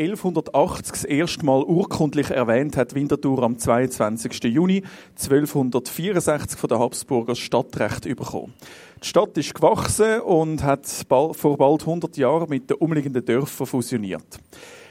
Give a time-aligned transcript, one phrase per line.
[0.00, 4.44] 1180 das erste Mal urkundlich erwähnt hat Winterthur am 22.
[4.44, 8.54] Juni 1264 von der Habsburger Stadtrecht bekommen.
[9.02, 14.38] Die Stadt ist gewachsen und hat vor bald 100 Jahren mit den umliegenden Dörfern fusioniert.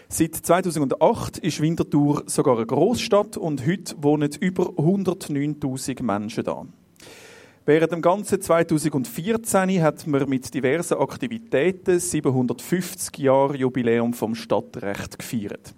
[0.10, 6.66] Seit 2008 ist Winterthur sogar eine Großstadt und heute wohnen über 109.000 Menschen da.
[7.70, 15.76] Während dem ganzen 2014 hat man mit diversen Aktivitäten 750 Jahre Jubiläum vom Stadtrecht gefeiert.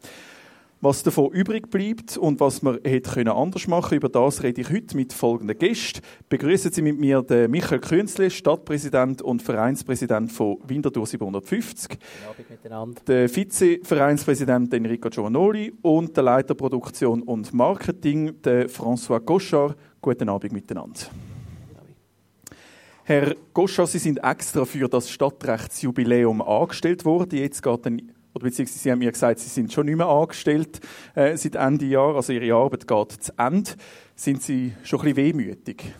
[0.80, 4.70] Was davon übrig bleibt und was man hätte anders machen können, über das rede ich
[4.70, 6.00] heute mit folgenden Gästen.
[6.30, 11.98] Begrüßen Sie mit mir den Michael Künzli, Stadtpräsident und Vereinspräsident von Winterthur 750.
[12.50, 13.02] miteinander.
[13.06, 19.76] Den Vize-Vereinspräsident Enrico Giovanoli und der Leiter Produktion und Marketing, der François Cochard.
[20.02, 21.02] Guten Abend miteinander.
[23.12, 27.38] Herr Goscha, Sie sind extra für das Stadtrechtsjubiläum angestellt worden.
[27.38, 28.02] Jetzt geht dann,
[28.34, 30.80] oder beziehungsweise Sie haben mir gesagt, Sie sind schon nicht mehr angestellt
[31.14, 33.72] äh, seit Ende Jahr, also Ihre Arbeit geht zu Ende.
[34.16, 35.94] Sind Sie schon ein bisschen wehmütig?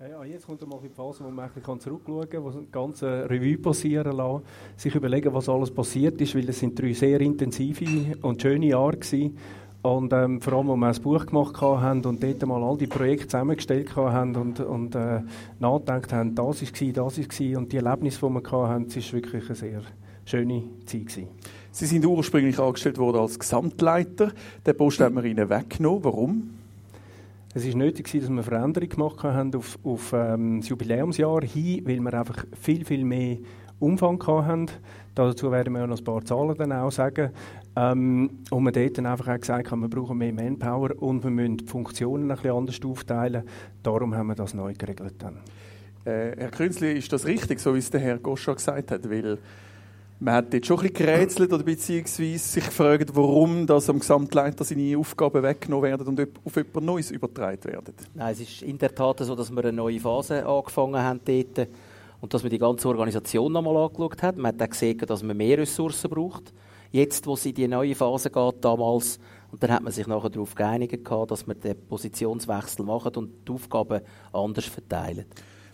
[0.00, 3.56] Ja, jetzt kommt mal die Phase, wo man ein zurückschauen kann, wo das ganze Revue
[3.56, 4.42] passieren lassen,
[4.76, 8.96] sich überlegen, was alles passiert ist, weil es sind drei sehr intensive und schöne Jahre
[8.96, 9.38] gewesen.
[9.84, 12.86] Und ähm, vor allem, als wir ein Buch gemacht haben und dort mal all die
[12.86, 15.20] Projekte zusammengestellt haben und, und äh,
[15.58, 19.44] nachgedacht haben, das war, das war und die Erlebnisse, die wir hatten, das war wirklich
[19.44, 19.82] eine sehr
[20.24, 21.06] schöne Zeit.
[21.06, 21.28] Gewesen.
[21.70, 24.32] Sie sind ursprünglich angestellt worden als Gesamtleiter.
[24.66, 26.04] Den Post haben wir Ihnen weggenommen.
[26.04, 26.50] Warum?
[27.52, 31.82] Es war nötig, dass wir eine Veränderung gemacht haben auf, auf ähm, das Jubiläumsjahr hin,
[31.84, 33.36] weil wir einfach viel, viel mehr
[33.80, 34.70] Umfang hatten.
[35.14, 37.30] Dazu werden wir noch ein paar Zahlen dann auch sagen.
[37.76, 41.30] Ähm, und wir dort dann einfach auch gesagt haben, wir brauchen mehr Manpower und wir
[41.30, 43.42] müssen die Funktionen ein bisschen anders aufteilen.
[43.82, 45.14] Darum haben wir das neu geregelt.
[45.18, 45.38] Dann.
[46.04, 49.10] Äh, Herr Künzli, ist das richtig, so wie es der Herr Goscha gesagt hat?
[49.10, 49.38] Weil
[50.20, 54.62] man hat jetzt schon ein bisschen gerätselt oder beziehungsweise sich gefragt, warum das am Gesamtleiter
[54.62, 57.94] seine Aufgaben weggenommen werden und auf jemand Neues übertragen werden.
[58.14, 61.68] Nein, es ist in der Tat so, dass wir eine neue Phase angefangen haben dort
[62.20, 64.36] und dass man die ganze Organisation nochmal angeschaut hat.
[64.36, 66.52] Man hat auch gesehen, dass man mehr Ressourcen braucht
[66.94, 69.18] jetzt, wo es in die neue Phase geht, damals,
[69.50, 73.52] und dann hat man sich nachher darauf geeinigt, dass man den Positionswechsel macht und die
[73.52, 74.00] Aufgaben
[74.32, 75.26] anders verteilt.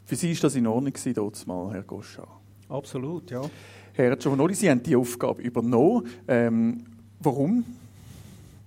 [0.05, 2.27] Für Sie war das in Ordnung, dort mal, Herr Goscha?
[2.69, 3.43] Absolut, ja.
[3.93, 6.09] Herr Giovanoli, Sie haben die Aufgabe übernommen.
[6.27, 6.85] Ähm,
[7.19, 7.65] warum?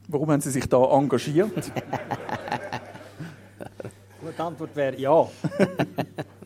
[0.07, 1.51] Warum haben Sie sich da engagiert?
[4.21, 5.27] die Antwort wäre ja.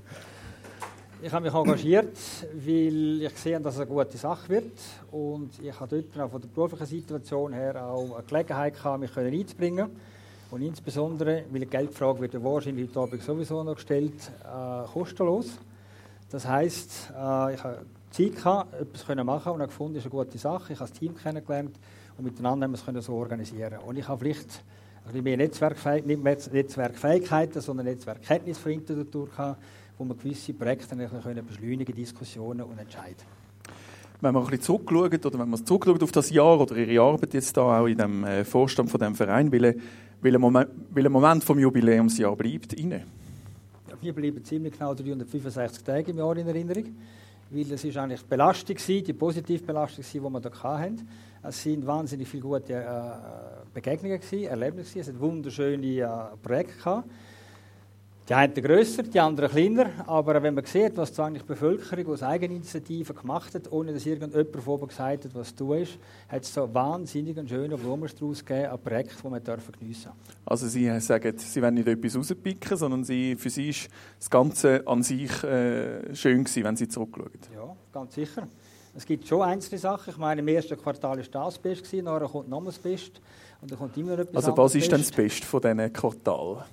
[1.19, 2.16] Ich habe mich engagiert,
[2.53, 4.79] weil ich sehe, dass es eine gute Sache wird.
[5.11, 9.17] Und ich habe dort auch von der beruflichen Situation her auch eine Gelegenheit gehabt, mich
[9.17, 9.89] einzubringen.
[10.51, 14.13] Und insbesondere, weil die Geldfrage wird ja wahrscheinlich heute Abend sowieso noch gestellt,
[14.44, 15.57] äh, kostenlos.
[16.29, 20.23] Das heisst, äh, ich habe Zeit gehabt, etwas machen und habe gefunden, es ist eine
[20.23, 20.73] gute Sache.
[20.73, 21.75] Ich habe das Team kennengelernt
[22.19, 23.79] und miteinander haben wir es so organisieren.
[23.88, 29.27] Und ich habe vielleicht ein bisschen mehr Netzwerkfähig nicht mehr Netzwerkfähigkeiten, sondern Netzwerkkenntnis für Interkultur
[29.29, 29.57] gehabt
[29.97, 33.24] wo wir gewisse Projekte können beschleunigen, Diskussionen und Entscheiden.
[34.19, 37.34] Wenn man ein bisschen zurückschaut, oder wenn man zurückschaut auf das Jahr oder Ihre Arbeit
[37.34, 41.59] jetzt da auch in dem äh, Vorstand von dem Verein, welcher Moment, welcher Moment vom
[41.59, 43.03] Jubiläumsjahr bleibt Ihnen?
[43.88, 46.96] Ja, wir bleiben ziemlich genau 365 Tage im Jahr in Erinnerung,
[47.52, 51.07] weil es ist eigentlich die Belastung gewesen, die positive Belastung die wir da hatten.
[51.44, 53.02] Es sind wahnsinnig viele gute äh,
[53.74, 55.09] Begegnungen gewesen, Erlebnisse gewesen.
[55.09, 56.07] es hat wunderschöne äh,
[56.41, 57.07] Projekte gehabt.
[58.29, 62.23] Die einen grösser, die anderen kleiner, aber wenn man sieht, was eigentlich die Bevölkerung aus
[62.23, 66.53] Eigeninitiative gemacht hat, ohne dass irgendjemand von oben gesagt hat, was du ist, hat es
[66.53, 70.11] so wahnsinnig einen schönen Blumenstrauß gegeben an Projekten, die man dürfen geniessen
[70.43, 73.88] Also Sie sagen, Sie wollen nicht etwas rauspicken, sondern Sie, für Sie ist
[74.19, 77.31] das Ganze an sich äh, schön gewesen, wenn Sie zurückschauen.
[77.55, 78.45] Ja, ganz sicher.
[78.94, 80.09] Es gibt schon einzelne Sachen.
[80.09, 83.21] Ich meine, im ersten Quartal war das Beste, nachher kommt noch das Beste
[83.61, 86.63] und dann kommt immer etwas Also was ist denn das Beste von diesen Quartalen?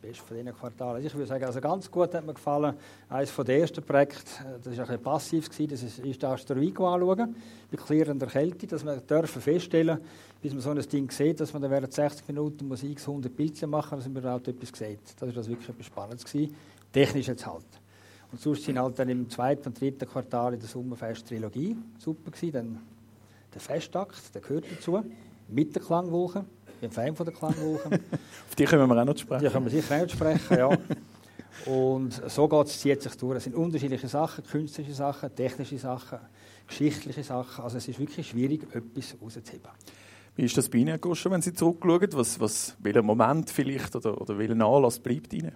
[0.00, 0.96] Beste von diesen Quartalen.
[0.96, 2.74] Also ich würde sagen, also ganz gut hat mir gefallen,
[3.08, 7.36] eines der ersten Projekte, das war ein passiv, das ist, ist das Asteroigo anschauen,
[7.70, 10.00] bei klirrender Kälte, dass wir dürfen feststellen,
[10.40, 13.34] bis man so ein Ding sieht, dass man dann während 60 Minuten muss x 100
[13.34, 15.00] Bildchen machen, dass man überhaupt etwas sieht.
[15.18, 16.24] Das war wirklich etwas Spannendes.
[16.92, 17.66] Technisch jetzt halt.
[18.32, 22.52] Und sonst sind halt dann im zweiten und dritten Quartal in der Sommerfest-Trilogie super gewesen.
[22.52, 22.78] Dann
[23.52, 25.02] der Festakt, der gehört dazu,
[25.48, 26.44] mit der Klangwolke.
[26.80, 27.88] Ich bin Fan von der Klangwolke.
[28.48, 29.44] Auf die können wir auch noch sprechen.
[29.44, 30.78] Die können wir sicher auch noch sprechen, ja.
[31.66, 33.36] Und so geht es, zieht sich durch.
[33.36, 36.20] Es sind unterschiedliche Sachen, künstlerische Sachen, technische Sachen,
[36.66, 37.64] geschichtliche Sachen.
[37.64, 39.68] Also es ist wirklich schwierig, etwas rauszuheben.
[40.36, 42.08] Wie ist das bei Ihnen, Goscha, wenn Sie zurückschauen?
[42.12, 45.52] Was, was, welcher Moment vielleicht oder, oder welcher Anlass bleibt Ihnen?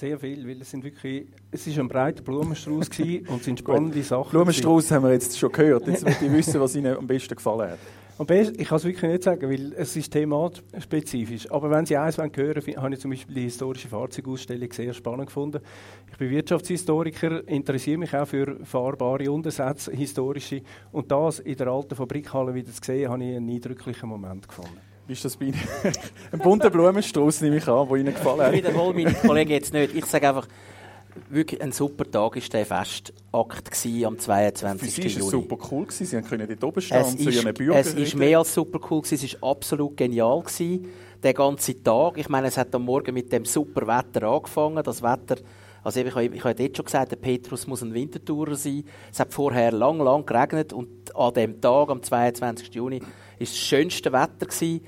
[0.00, 2.88] Sehr viel, weil es sind wirklich, es ist ein breiter Blumenstrauß
[3.28, 4.30] und es sind spannende Sachen.
[4.30, 5.86] Blumenstrauß haben wir jetzt schon gehört.
[5.88, 7.78] Jetzt möchte ich wissen, was Ihnen am besten gefallen hat.
[8.16, 11.50] Am besten, ich kann es wirklich nicht sagen, weil es ist thematspezifisch.
[11.50, 15.26] Aber wenn Sie eins hören wollen, habe ich zum Beispiel die historische Fahrzeugausstellung sehr spannend
[15.26, 15.60] gefunden.
[16.10, 20.62] Ich bin Wirtschaftshistoriker, interessiere mich auch für fahrbare Untersätze, historische.
[20.92, 24.89] Und das in der alten Fabrikhalle wieder zu sehen, habe ich einen eindrücklichen Moment gefunden.
[25.10, 25.60] Ist das bei Ihnen?
[26.32, 28.54] Ein bunter Blumenstrauß nehme ich an, der Ihnen gefallen hat.
[28.54, 29.94] Ich wiederhole meine Kollegen jetzt nicht.
[29.96, 30.46] Ich sage einfach,
[31.28, 34.94] wirklich ein super Tag war der Festakt am 22.
[34.94, 35.86] Für Sie war es super cool.
[35.86, 36.06] Gewesen.
[36.06, 38.78] Sie können dort oben stehen es und zu Ihren Bürgern Es war mehr als super
[38.88, 39.02] cool.
[39.02, 39.26] Gewesen.
[39.26, 40.40] Es war absolut genial.
[40.42, 40.86] Gewesen,
[41.20, 42.16] der ganze Tag.
[42.16, 44.82] Ich meine, es hat am Morgen mit dem super Wetter angefangen.
[44.84, 45.36] Das Wetter,
[45.82, 48.84] also ich habe, ich habe jetzt schon gesagt, der Petrus muss ein Wintertourer sein.
[49.12, 52.74] Es hat vorher lang, lang geregnet und an dem Tag, am 22.
[52.74, 53.02] Juni,
[53.40, 54.80] war das schönste Wetter gewesen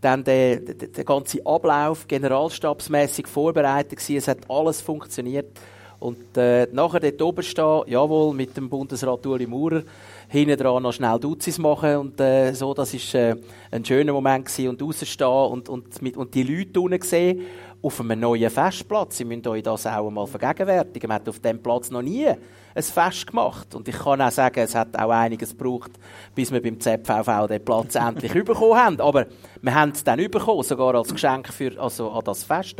[0.00, 4.16] dann der, der, der ganze Ablauf generalstabsmäßig vorbereitet gewesen.
[4.16, 5.60] Es hat alles funktioniert.
[5.98, 9.82] Und äh, nachher dort oben stehen, jawohl, mit dem Bundesrat Uli Maurer,
[10.28, 13.36] hinten dran noch schnell Duzis machen und äh, so, das war äh,
[13.70, 14.68] ein schöner Moment gewesen.
[14.70, 17.42] und rausstehen und, und, mit, und die Leute unten sehen,
[17.82, 19.16] auf einem neuen Festplatz.
[19.16, 21.08] Sie müssen euch das auch einmal vergegenwärtigen.
[21.08, 23.74] Man hat auf diesem Platz noch nie ein Fest gemacht.
[23.74, 25.92] Und ich kann auch sagen, es hat auch einiges gebraucht,
[26.34, 29.00] bis wir beim ZVV den Platz endlich bekommen haben.
[29.00, 29.26] Aber
[29.62, 32.76] wir haben es dann bekommen, sogar als Geschenk für, also an das Fest.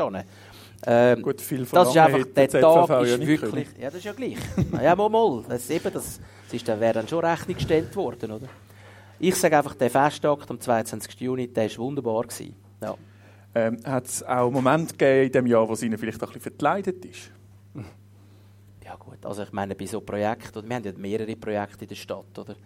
[0.87, 4.13] Ähm, Gut, viel das ist einfach, der Tag ja ist wirklich, ja das ist ja
[4.13, 4.39] gleich.
[4.83, 5.45] ja, mal, mal.
[5.47, 8.47] Das, eben, das, das ist, dann wäre dann schon Rechnung gestellt worden, oder?
[9.19, 11.21] Ich sage einfach, der Festakt am 22.
[11.21, 12.23] Juni, der war wunderbar.
[12.23, 12.55] Gewesen.
[12.83, 12.97] Ja.
[13.55, 16.43] Ähm, Hat es auch Momente gegeben in diesem Jahr, wo es Ihnen vielleicht ein bisschen
[16.43, 17.33] verkleidet ist?
[18.85, 21.95] Ja gut, also ich meine, bei so Projekten, wir haben ja mehrere Projekte in der
[21.95, 22.57] Stadt, oder?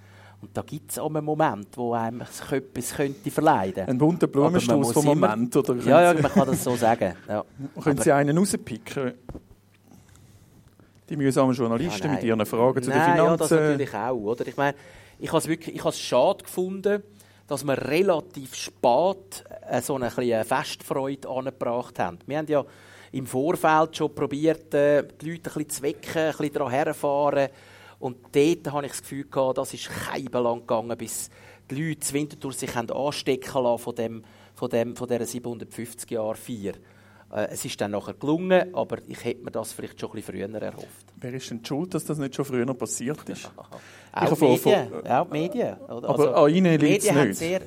[0.40, 4.92] Und da gibt es auch einen Moment, wo einem etwas könnte verleiden Ein bunter Blumenstrauß
[4.92, 5.74] vom Moment, oder?
[5.76, 7.14] Ja, ja, man kann das so sagen.
[7.28, 7.44] Ja.
[7.82, 9.14] Können Sie einen rauspicken?
[11.08, 13.26] Die mühsamen Journalisten ja, mit ihren Fragen zu nein, den Finanzen.
[13.26, 14.46] Ja, das natürlich auch, oder?
[14.46, 14.76] Ich meine,
[15.18, 17.02] ich habe es wirklich, ich habe es schade gefunden,
[17.46, 19.44] dass wir relativ spät
[19.82, 22.18] so eine kleine Festfreude angebracht haben.
[22.26, 22.64] Wir haben ja
[23.12, 27.48] im Vorfeld schon probiert, äh, die Leute ein bisschen zu wecken, ein bisschen daran herfahren.
[28.00, 29.88] Und dort habe ich das Gefühl gehabt, das ist
[30.32, 31.30] lang gegangen, bis
[31.70, 34.24] die Leute das Winterthur sich haben anstecken lassen von, dem,
[34.54, 36.74] von, dem, von dieser 750 Jahre Feier.
[37.32, 40.34] Äh, es ist dann nachher gelungen, aber ich hätte mir das vielleicht schon ein bisschen
[40.34, 41.06] früher erhofft.
[41.16, 43.50] Wer ist denn schuld, dass das nicht schon früher passiert ist?
[44.12, 45.76] auch, die Medien, von, auch die Medien.
[45.88, 47.36] Aber also, an Ihnen liegt es nicht?
[47.36, 47.60] Sehr,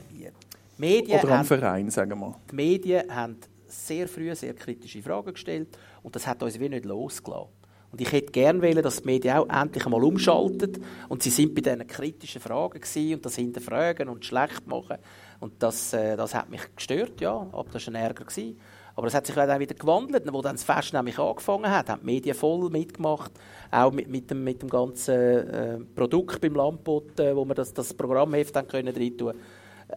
[0.78, 2.36] Medien Oder am Verein, sagen wir mal.
[2.52, 3.38] Die Medien haben
[3.68, 7.50] sehr früh sehr kritische Fragen gestellt und das hat uns wie nicht losgelassen.
[7.92, 10.84] Und ich hätte gerne wollen, dass die Medien auch endlich einmal umschalten.
[11.08, 14.98] Und sie sind bei diesen kritischen Fragen gewesen und das hinterfragen und schlecht machen.
[15.40, 17.48] Und das, äh, das hat mich gestört, ja.
[17.52, 18.26] Aber das war ein Ärger.
[18.26, 18.60] Gewesen.
[18.96, 22.00] Aber es hat sich dann wieder gewandelt, wo dann das Fest nämlich angefangen hat, haben
[22.02, 23.32] die Medien voll mitgemacht,
[23.70, 27.74] auch mit, mit, dem, mit dem ganzen äh, Produkt beim Lampot, äh, wo wir das,
[27.76, 29.34] das Programmheft dann können rein tun.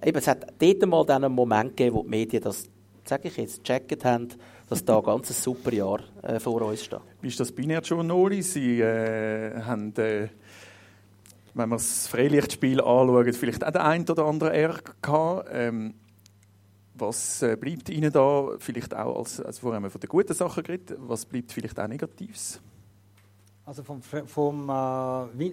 [0.04, 2.68] Eben, es hat dort mal einen Moment gegeben, wo die Medien das,
[3.04, 4.28] sage ich jetzt, gecheckt haben,
[4.68, 7.00] dass da ein ganz super Jahr äh, vor uns steht.
[7.20, 7.52] Wie ist das
[7.86, 8.42] schon, Noli?
[8.42, 10.28] Sie äh, haben, äh,
[11.54, 15.48] wenn man das Freilichtspiel anschaut, vielleicht auch den einen oder anderen Ärger gehabt.
[15.52, 15.94] Ähm,
[16.94, 20.34] was äh, bleibt Ihnen da, vielleicht auch, als, als vorher haben wir von den guten
[20.34, 22.60] Sachen geredet, was bleibt vielleicht auch Negatives?
[23.66, 25.52] Also vom, vom, äh,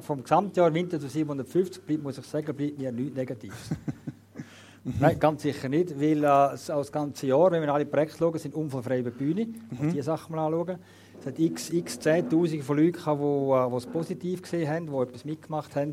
[0.00, 3.70] vom Gesamtjahr Winter 750 bleibt, muss ich sagen, bleibt mir nichts Negatives.
[5.00, 8.54] Nein, ganz sicher nicht, weil äh, das ganze Jahr, wenn wir alle Projekte schauen, sind
[8.54, 9.46] unfallfreie Bühne.
[9.46, 9.90] Mhm.
[9.90, 10.78] diese Sachen mal anschauen.
[11.20, 15.24] Es hat x, x Zehntausende von Leuten gehabt, die es positiv gesehen haben, die etwas
[15.24, 15.92] mitgemacht haben.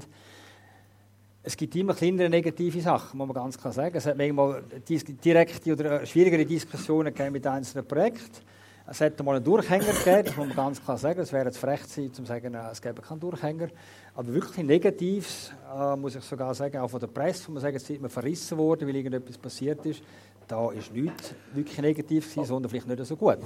[1.42, 3.96] Es gibt immer kleinere negative Sachen, muss man ganz klar sagen.
[3.98, 8.46] Es hat manchmal direkte oder schwierigere Diskussionen mit einzelnen Projekten.
[8.88, 11.20] Es hätte mal einen Durchhänger gegeben, das muss man ganz klar sagen.
[11.20, 13.70] Es wäre jetzt frech sein, zu sagen, äh, es gäbe keinen Durchhänger.
[14.14, 17.76] Aber wirklich Negatives, äh, muss ich sogar sagen, auch von der Presse, wo man sagt,
[17.76, 20.04] es ist verrissen worden, weil irgendetwas passiert ist.
[20.48, 23.40] Da ist nichts wirklich negativ gewesen, sondern vielleicht nicht so gut.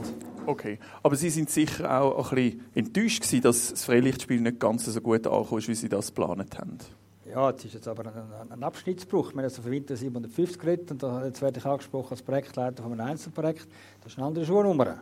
[0.46, 4.84] Okay, aber Sie sind sicher auch ein bisschen enttäuscht gewesen, dass das Freilichtspiel nicht ganz
[4.84, 6.77] so gut angekommen ist, wie Sie das geplant haben.
[7.31, 9.31] Ja, es ist jetzt aber ein, ein Abschnittsbruch.
[9.31, 12.91] Wir haben also von Winter 750 geredet und jetzt werde ich angesprochen als Projektleiter von
[12.91, 13.67] einem Einzelprojekt.
[14.03, 14.98] Das ist eine andere Schuhnummer.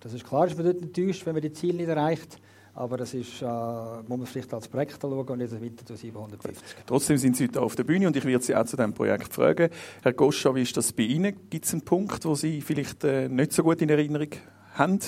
[0.00, 2.38] Das ist klar, ist man dort enttäuscht, wenn man die Ziele nicht erreicht.
[2.74, 6.62] Aber das ist, äh, muss man vielleicht als Projekt anschauen und nicht weiter zu 750.
[6.86, 9.32] Trotzdem sind Sie heute auf der Bühne und ich werde Sie auch zu diesem Projekt
[9.32, 9.70] fragen.
[10.02, 11.48] Herr Goscha, wie ist das bei Ihnen?
[11.48, 14.28] Gibt es einen Punkt, wo Sie vielleicht äh, nicht so gut in Erinnerung
[14.74, 15.00] haben?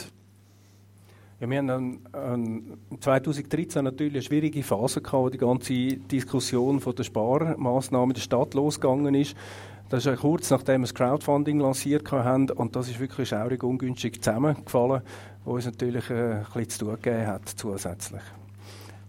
[1.40, 6.95] Ja, wir haben ein, 2013 natürlich eine schwierige Phase gehabt, wo die ganze Diskussion von
[6.95, 9.37] der Sparmaßnahmen in der Stadt losgegangen ist.
[9.90, 14.23] Das ist kurz nachdem wir das Crowdfunding lanciert haben und das ist wirklich schaurig ungünstig
[14.23, 15.00] zusammengefallen,
[15.45, 18.21] wo uns natürlich äh, ein bisschen zu tun gegeben hat zusätzlich.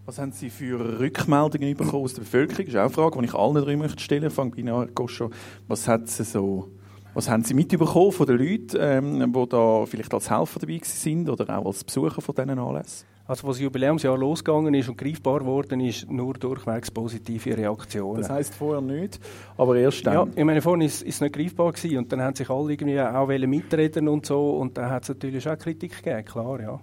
[0.05, 2.65] Was haben Sie für Rückmeldungen bekommen aus der Bevölkerung?
[2.65, 4.29] Das ist auch eine Frage, die ich allen drei möchte stellen.
[4.29, 5.29] Fangen bei Goscho.
[5.67, 6.69] Was hat Sie so
[7.13, 11.29] was haben Sie mitbekommen von den Leuten, ähm, die da vielleicht als Helfer dabei sind
[11.29, 13.05] oder auch als Besucher von diesen Anlässen?
[13.29, 18.21] Also, was das Jubiläumsjahr losgegangen ist und greifbar geworden ist, nur durchwegs positive Reaktionen.
[18.21, 19.19] Das heisst vorher nicht,
[19.55, 20.13] aber erst dann?
[20.15, 22.99] Ja, ich meine, vorhin ist es nicht greifbar gewesen und dann haben sich alle irgendwie
[22.99, 26.79] auch mitreden und so und dann hat es natürlich auch Kritik gegeben, klar, ja.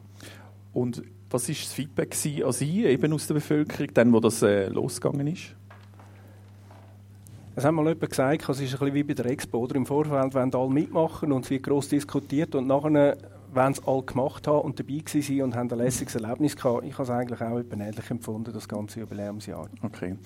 [0.72, 4.68] Und was war das Feedback an Sie, eben aus der Bevölkerung, dann, wo das äh,
[4.68, 5.56] losgegangen ist?
[7.56, 9.58] Es hat mal jemand gesagt, es ist ein bisschen wie bei der Expo.
[9.58, 9.74] Oder?
[9.74, 13.16] Im Vorfeld wollen alle mitmachen und es wird gross diskutiert und nachher
[13.56, 16.84] wollen es alle gemacht haben und dabei sein und haben ein lässiges Erlebnis gehabt.
[16.84, 19.68] Ich habe es eigentlich auch ähnlich empfunden, das ganze Jubiläumsjahr.
[19.82, 20.16] Okay.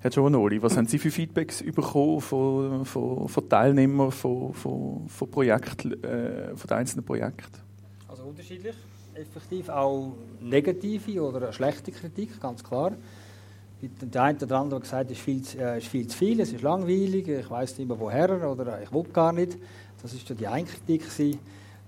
[0.00, 5.30] Herr Giovanoli, was haben Sie für Feedbacks bekommen von, von, von Teilnehmern von, von, von,
[5.30, 7.60] Projekt, äh, von den einzelnen Projekten?
[8.06, 8.76] Also unterschiedlich,
[9.14, 12.92] effektiv auch negative oder schlechte Kritik, ganz klar.
[13.82, 16.52] Der eine oder andere hat gesagt, es ist viel, äh, ist viel zu viel, es
[16.52, 19.58] ist langweilig, ich weiß nicht mehr woher oder ich will gar nicht.
[20.02, 21.02] Das war die eine Kritik.
[21.02, 21.38] Gewesen.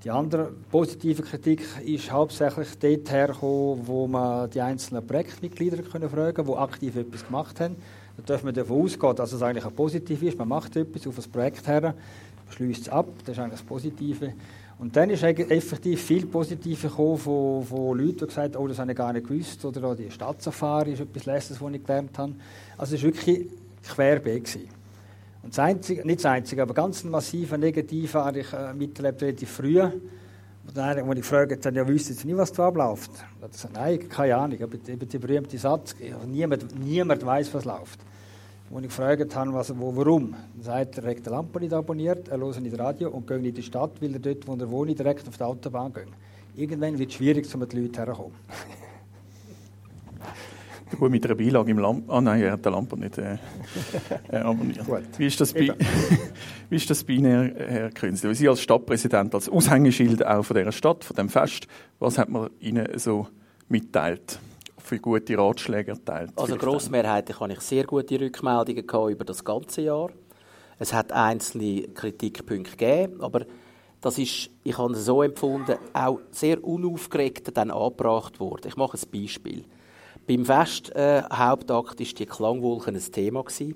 [0.05, 6.35] Die andere positive Kritik ist hauptsächlich dort hergekommen, wo man die einzelnen Projektmitglieder können fragen
[6.35, 7.75] können, die aktiv etwas gemacht haben.
[8.17, 10.39] Da dürfen wir davon ausgehen, dass es eigentlich auch positiv ist.
[10.39, 11.95] Man macht etwas auf ein Projekt her,
[12.51, 14.35] schließt es ab, das ist eigentlich das Positive.
[14.79, 18.79] Und dann ist effektiv viel Positives gekommen von, von Leuten, die gesagt haben, oh, das
[18.79, 22.35] habe ich gar nicht gewusst, oder die Stadtsafari ist etwas Lässiges, was ich gelernt habe.
[22.77, 23.49] Also es war wirklich
[23.83, 24.59] querbeet.
[25.43, 29.51] Und das Einzige, nicht das Einzige, aber ganz massiver Negativer habe ich äh, miterlebt relativ
[29.51, 29.81] früh.
[29.81, 33.11] Und dann, als ich gefragt habe, ja, wüsste jetzt nicht, was da abläuft?
[33.51, 34.63] Ich sagte, nein, keine Ahnung.
[34.63, 35.95] Aber eben der berühmte Satz,
[36.27, 38.01] niemand, niemand weiß, was läuft.
[38.71, 41.73] Als ich gefragt habe, was, wo, warum, dann sagt er, er hat die Lampe nicht
[41.73, 44.71] abonniert, er hört nicht Radio und geht in die Stadt, weil er dort, wo er
[44.71, 46.09] wohnt, direkt auf die Autobahn geht.
[46.55, 48.35] Irgendwann wird es schwierig, um an die Leute herzukommen.
[50.97, 52.11] Gut, mit einer Beilage im Lamp.
[52.11, 53.39] Ah nein, er hat die Lampe nicht äh,
[54.33, 54.87] äh abonniert.
[55.19, 55.75] Wie ist das bei,
[56.71, 58.35] wie ist das bei Ihnen, Herr Künstler?
[58.35, 61.67] Sie als Stadtpräsident, als Aushängeschild auch von dieser Stadt, von dem Fest,
[61.99, 63.29] was hat man Ihnen so
[63.69, 64.41] mitteilt?
[64.89, 66.31] für gute Ratschläge erteilt?
[66.37, 70.09] Also grossmehrheitlich habe ich sehr gute Rückmeldungen gehabt über das ganze Jahr.
[70.79, 73.45] Es hat einzelne Kritikpunkte gegeben, aber
[74.01, 78.69] das ist, ich habe es so empfunden, auch sehr unaufgeregt dann angebracht worden.
[78.69, 79.65] Ich mache ein Beispiel.
[80.29, 81.23] Beim Fest äh,
[81.97, 83.75] ist die Klangwolke ein Thema gewesen.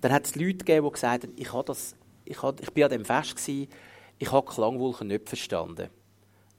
[0.00, 2.84] dann hat es Leute gegeben, die gesagt haben, ich, habe das, ich, habe, ich bin
[2.84, 3.68] an dem Fest gewesen,
[4.18, 5.90] ich habe Klangwolken nicht verstanden.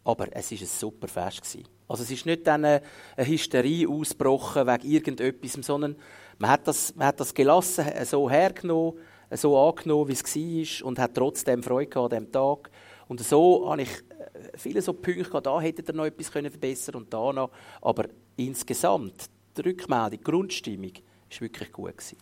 [0.03, 1.67] Aber es war ein super Fest gewesen.
[1.87, 2.83] Also es ist nicht eine,
[3.17, 5.95] eine Hysterie ausgebrochen wegen irgendetwas, sondern
[6.37, 8.99] man hat das, man hat das gelassen, so hergenommen,
[9.31, 12.69] so angenommen, wie es war und hat trotzdem Freude an diesem Tag.
[13.07, 16.51] Und so habe ich äh, viele so Punkte gehabt, da hätte er noch etwas können
[16.51, 17.49] verbessern und da noch.
[17.81, 21.97] Aber insgesamt, die Rückmeldung, die Grundstimmung, war wirklich gut.
[21.97, 22.17] Gewesen.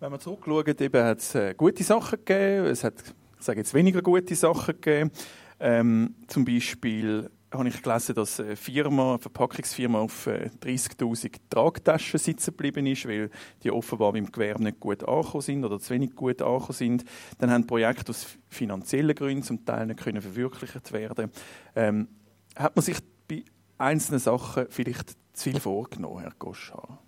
[0.00, 2.94] Wenn man zurückschaut, eben hat es äh, gute Sachen gegeben, es hat,
[3.38, 5.10] ich sage jetzt, weniger gute Sachen gegeben.
[5.58, 12.18] Ähm, zum Beispiel habe ich gelesen, dass eine Firma, eine Verpackungsfirma auf 30.000 äh, Tragtaschen
[12.18, 13.30] sitzen geblieben ist, weil
[13.62, 17.04] die offenbar beim Gewerbe nicht gut angekommen sind oder zu wenig gut angekommen sind.
[17.38, 21.30] Dann haben Projekte aus finanziellen Gründen zum Teil nicht können verwirklicht werden.
[21.74, 22.08] Ähm,
[22.56, 23.44] hat man sich bei
[23.78, 26.98] einzelnen Sachen vielleicht zu viel vorgenommen, Herr Goscha?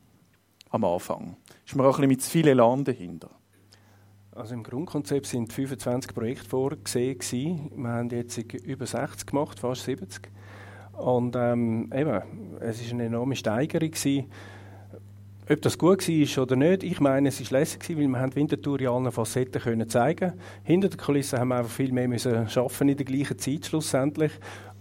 [0.71, 1.37] Am Anfang.
[1.67, 3.29] Ist man auch ein bisschen mit zu viel Elan dahinter?
[4.35, 7.71] Also im Grundkonzept sind 25 Projekte vorgesehen.
[7.77, 10.31] Wir haben jetzt über 60 gemacht, fast 70.
[10.95, 12.23] Und ähm, eben,
[12.61, 14.31] es war eine enorme Steigerung gewesen.
[15.51, 18.81] Ob das gut war oder nicht, ich meine, es war lässig, weil wir haben Winterthur
[18.81, 22.89] in allen Facetten können zeigen Hinter der Kulisse haben wir einfach viel mehr müssen schaffen
[22.89, 24.33] in der gleichen Zeit schlussendlich.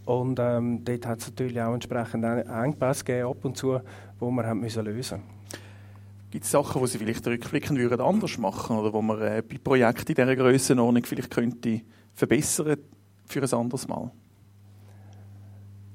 [0.06, 3.80] Und ähm, dort hat es natürlich auch entsprechend Engpässe gegeben, ab und zu,
[4.20, 5.22] die wir haben müssen lösen.
[6.32, 9.58] Gibt es Sachen, die Sie vielleicht rückblickend würden anders machen oder wo man äh, bei
[9.62, 11.82] Projekten in dieser Grössenordnung vielleicht könnte
[12.14, 12.78] verbessern
[13.26, 14.12] für ein anderes Mal?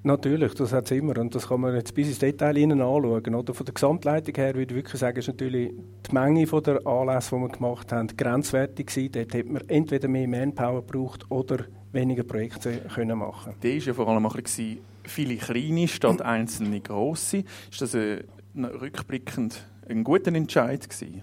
[0.02, 3.34] Natürlich, das hat es immer und das kann man jetzt bis ins Detail anschauen.
[3.34, 5.72] Oder von der Gesamtleitung her würde ich wirklich sagen, ist natürlich
[6.08, 9.10] die Menge der Anlässe, die wir gemacht haben, grenzwertig gewesen.
[9.12, 11.64] Dort hätte man entweder mehr Manpower gebraucht oder
[11.96, 16.80] weniger Projekte können machen Die war ja vor allem ein bisschen viele kleine statt einzelne
[16.80, 17.44] grosse.
[17.70, 18.22] Ist das äh,
[18.54, 21.22] rückblickend ein guter Entscheid gewesen?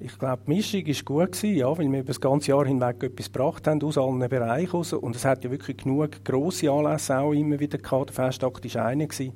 [0.00, 3.02] Ich glaube, die Mischung war gut, gewesen, ja, weil wir über das ganze Jahr hinweg
[3.02, 4.92] etwas gebracht haben, aus allen Bereichen raus.
[4.92, 8.10] Und es hat ja wirklich genug grosse Anlässe auch immer wieder gehabt.
[8.10, 9.06] Der Festakt war einer.
[9.06, 9.32] Gewesen.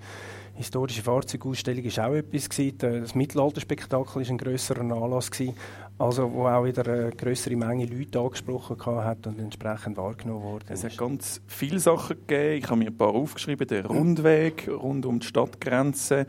[0.55, 2.49] historische Fahrzeugausstellung war auch etwas.
[2.51, 2.79] Gewesen.
[2.79, 5.31] Das Mittelalterspektakel war ein grösserer Anlass.
[5.31, 5.55] Gewesen,
[5.99, 10.67] also wo auch wieder eine größere Menge Leute angesprochen hat und entsprechend wahrgenommen wurde.
[10.69, 12.59] Es hat ganz viele Sachen gegeben.
[12.59, 13.67] Ich habe mir ein paar aufgeschrieben.
[13.67, 16.27] Der Rundweg rund um die Stadtgrenze.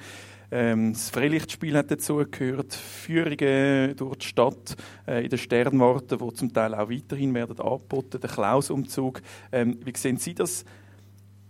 [0.52, 4.76] Ähm, das Freilichtspiel hat dazugehört, Führungen durch die Stadt
[5.08, 9.22] äh, in den Sternwarten, die zum Teil auch weiterhin werden angeboten, der Klausumzug.
[9.52, 10.66] Ähm, wie sehen Sie das?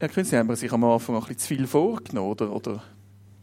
[0.02, 2.54] Herr Künstler, haben wir sich am Anfang ein bisschen zu viel vorgenommen, oder?
[2.54, 2.84] oder?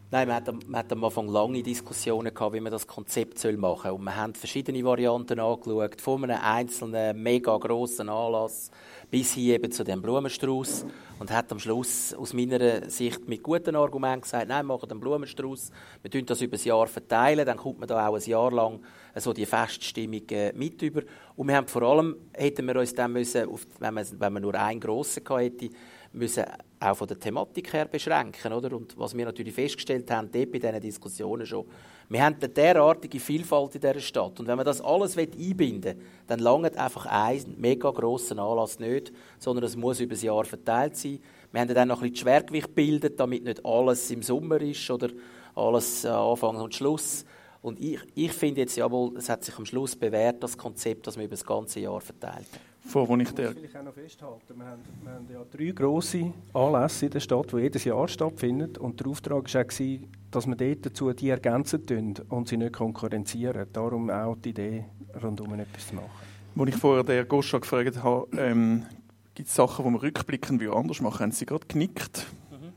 [0.08, 3.82] Nein, man hat, man hat am Anfang lange Diskussionen gehabt, wie man das Konzept machen
[3.82, 3.90] soll.
[3.90, 8.70] Und wir haben verschiedene Varianten angeschaut, von einem einzelnen, mega grossen Anlass
[9.10, 10.86] bis hin eben zu dem Blumenstrauß
[11.18, 15.00] und hat am Schluss aus meiner Sicht mit guten Argumenten gesagt, nein, wir machen den
[15.00, 15.72] Blumenstrauß,
[16.02, 18.80] wir tun das über ein Jahr verteilen, dann kommt man da auch ein Jahr lang
[19.16, 20.22] so die Feststimmung
[20.54, 21.02] mit über.
[21.34, 23.48] Und wir haben vor allem, hätten wir uns dann müssen,
[23.80, 25.70] wenn man nur einen grossen gehabt hätte,
[26.12, 26.44] müssen
[26.78, 28.74] auch von der Thematik her beschränken, oder?
[28.76, 31.64] Und was wir natürlich festgestellt haben, dort bei diesen Diskussionen schon,
[32.08, 34.38] wir haben eine derartige Vielfalt in dieser Stadt.
[34.38, 39.12] Und wenn man das alles einbinden will, dann langt einfach ein mega grosser Anlass nicht,
[39.38, 41.18] sondern es muss über das Jahr verteilt sein.
[41.50, 45.08] Wir haben dann noch ein bisschen Schwergewicht gebildet, damit nicht alles im Sommer ist oder
[45.54, 47.24] alles äh, Anfang und Schluss.
[47.62, 51.16] Und ich, ich finde jetzt jawohl, es hat sich am Schluss bewährt, das Konzept, das
[51.16, 52.46] wir über das ganze Jahr verteilt
[52.86, 54.56] Vor, wo ich der will ich auch noch festhalten.
[54.56, 58.76] Wir haben, wir haben ja drei grosse Anlässe in der Stadt, die jedes Jahr stattfinden.
[58.76, 59.98] Und der Auftrag war auch,
[60.30, 63.66] dass wir dort dazu die ergänzen und sie nicht konkurrenzieren.
[63.72, 64.84] Darum auch die Idee,
[65.20, 66.10] rundum etwas zu machen.
[66.58, 68.86] Als ich vorher den Goscha gefragt habe, ähm,
[69.34, 71.20] gibt es Sachen, die wir rückblickend anders machen?
[71.20, 72.24] Haben Sie gerade genickt?
[72.50, 72.72] Mhm.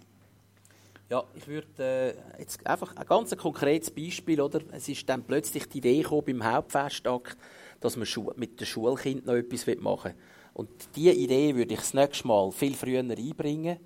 [1.09, 4.59] Ja, ich würde äh, jetzt einfach ein ganz konkretes Beispiel, oder?
[4.71, 7.37] Es ist dann plötzlich die Idee gekommen beim Hauptfestakt,
[7.79, 10.21] dass man mit den Schulkindern noch etwas machen will.
[10.53, 13.79] Und diese Idee würde ich das nächste Mal viel früher einbringen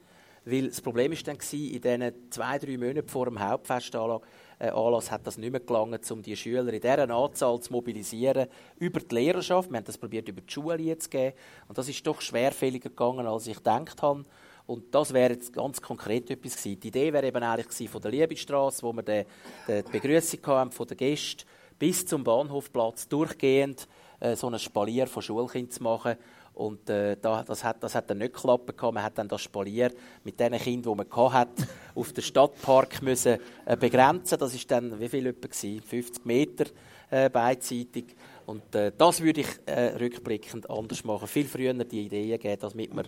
[0.45, 4.21] weil das Problem war dann, in diesen zwei, drei Monaten vor dem Hauptfestanlass
[4.59, 4.71] äh,
[5.11, 8.47] hat das nicht mehr gelangen, um die Schüler in dieser Anzahl zu mobilisieren
[8.77, 9.69] über die Lehrerschaft.
[9.71, 11.35] Wir haben das probiert über die Schule zu geben.
[11.67, 14.25] Und das ist doch schwerfälliger gegangen, als ich gedacht habe.
[14.65, 16.79] Und das wäre jetzt ganz konkret etwas gewesen.
[16.79, 19.25] Die Idee wäre eben eigentlich von der Liebigstraße, wo wir die,
[19.67, 21.43] die Begrüßung haben von den Gästen,
[21.79, 23.87] bis zum Bahnhofplatz durchgehend
[24.19, 26.17] äh, so ein Spalier von Schulkindern zu machen
[26.53, 28.79] und äh, das, hat, das hat dann nicht geklappt.
[28.81, 29.91] Man hat dann das Spalier
[30.23, 34.37] mit den Kindern, die man hatte, auf den Stadtpark müssen, äh, begrenzen.
[34.37, 36.65] Das war dann, wie viel etwa 50 Meter
[37.09, 38.15] äh, beidseitig.
[38.45, 41.27] Und äh, das würde ich äh, rückblickend anders machen.
[41.27, 43.03] Viel früher die Ideen geben, damit wir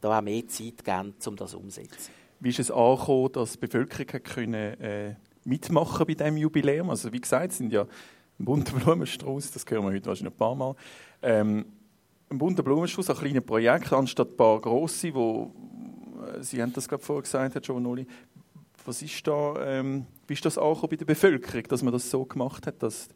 [0.00, 2.12] da auch mehr Zeit geben, um das umzusetzen.
[2.38, 6.90] Wie ist es angekommen, dass die Bevölkerung können, äh, mitmachen bei diesem Jubiläum?
[6.90, 10.38] Also wie gesagt, es sind ja ein bunter Blumenstrauß, das hören wir heute wahrscheinlich ein
[10.38, 10.74] paar Mal.
[11.22, 11.66] Ähm,
[12.30, 15.52] ein bunter Blumenstrauß, ein kleines Projekt, anstatt ein paar grosse, wo
[16.24, 18.06] äh, Sie haben das gerade vorher gesagt, Herr Giovanoli.
[18.84, 22.24] Was ist da, ähm, wie ist das auch bei der Bevölkerung, dass man das so
[22.24, 23.08] gemacht hat, dass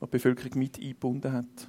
[0.00, 1.68] man die Bevölkerung mit eingebunden hat?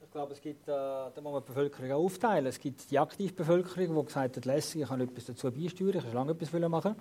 [0.00, 2.46] Ich glaube, es gibt, äh, da muss man die Bevölkerung auch aufteilen.
[2.46, 6.14] Es gibt die Aktivbevölkerung, die gesagt hat, lässig, ich kann etwas dazu beisteuern, ich kann
[6.14, 6.96] lange etwas machen.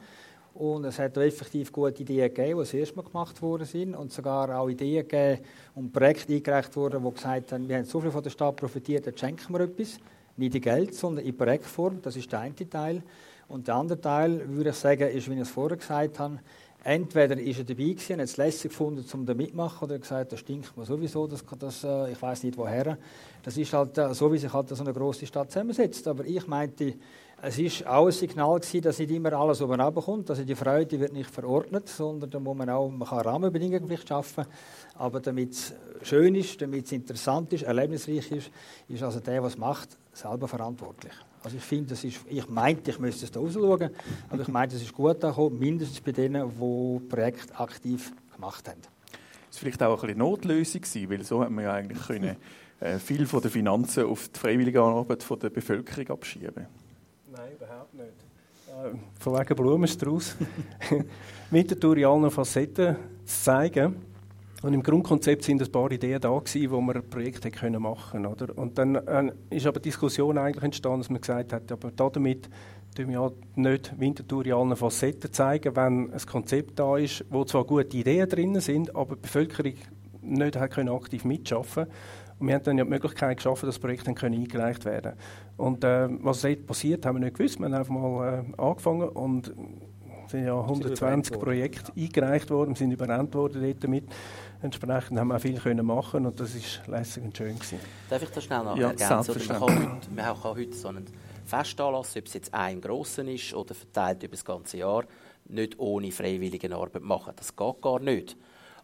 [0.56, 3.94] Und es hat effektiv gute Ideen gegeben, die das erste gemacht worden sind.
[3.94, 5.42] Und sogar auch Ideen gegeben
[5.76, 9.06] und Projekte eingereicht wurden, die gesagt haben, wir haben so viel von der Stadt profitiert,
[9.06, 10.00] jetzt schenken wir etwas.
[10.38, 12.02] Nicht in Geld, sondern in Projektform.
[12.02, 13.04] Das ist der eine Teil.
[13.50, 16.40] Und der andere Teil, würde ich sagen, ist, wie ich es vorher gesagt habe,
[16.86, 20.40] entweder ist er dabei gewesen, hat es lässig gefunden, um da mitmachen, oder gesagt, das
[20.40, 22.98] stinkt mir sowieso, das, das, äh, ich weiß nicht woher.
[23.44, 26.08] Das ist halt äh, so, wie sich halt so eine große Stadt zusammensetzt.
[26.08, 26.94] Aber ich meinte,
[27.42, 30.30] es war auch ein Signal gewesen, dass nicht immer alles oben kommt.
[30.30, 34.08] Also die Freude wird nicht verordnet, sondern da muss man auch, man kann Rahmenbedingungen vielleicht
[34.08, 34.46] schaffen.
[34.96, 38.52] Aber damit es schön ist, damit es interessant ist, erlebnisreich ist,
[38.88, 41.14] ist also der, was macht, selber verantwortlich.
[41.44, 43.92] Also ich finde, ich meinte, ich müsste es da rausschauen,
[44.30, 48.82] aber ich meinte, es ist gut angekommen, mindestens bei denen, die Projekt aktiv gemacht haben.
[48.82, 52.38] Das war vielleicht auch ein bisschen Notlösung, weil so hat man ja eigentlich können,
[52.80, 56.66] äh, viel von den Finanzen auf die freiwillige Arbeit der Bevölkerung abschieben
[57.38, 58.08] Nein, überhaupt nicht.
[58.68, 60.36] Äh, von wegen Blumenstrauß.
[61.52, 62.96] Winterthur in Facetten
[63.26, 63.96] zu zeigen.
[64.62, 68.58] Und im Grundkonzept sind ein paar Ideen da gewesen, wo wir Projekte können machen oder?
[68.58, 72.50] Und dann äh, ist aber Diskussion eigentlich entstanden, dass man gesagt hat, aber damit
[72.96, 77.66] tun wir nicht Winterthur in allen Facetten zeigen, wenn ein Konzept da ist, wo zwar
[77.66, 79.74] gute Ideen drin sind, aber die Bevölkerung
[80.22, 81.88] nicht hat können aktiv mitschaffen
[82.40, 85.14] und wir haben dann ja die Möglichkeit geschaffen, dass das Projekt dann eingereicht werden
[85.58, 87.60] Und äh, was dort passiert, haben wir nicht gewusst.
[87.60, 89.54] Wir haben einfach mal äh, angefangen und
[90.26, 92.06] es sind ja 120 Projekte ja.
[92.06, 94.06] eingereicht worden, wir sind überrannt worden dort damit.
[94.62, 97.80] Entsprechend haben wir auch viel können machen und das ist lässig und schön gewesen.
[98.10, 99.32] Darf ich das schnell noch ja, ergänzen?
[99.32, 101.06] Oder man kann heute, man kann heute so einen
[101.46, 105.04] Festanlass, ob es jetzt ein grosser ist oder verteilt über das ganze Jahr,
[105.48, 107.34] nicht ohne freiwillige Arbeit machen.
[107.36, 108.36] Das geht gar nicht.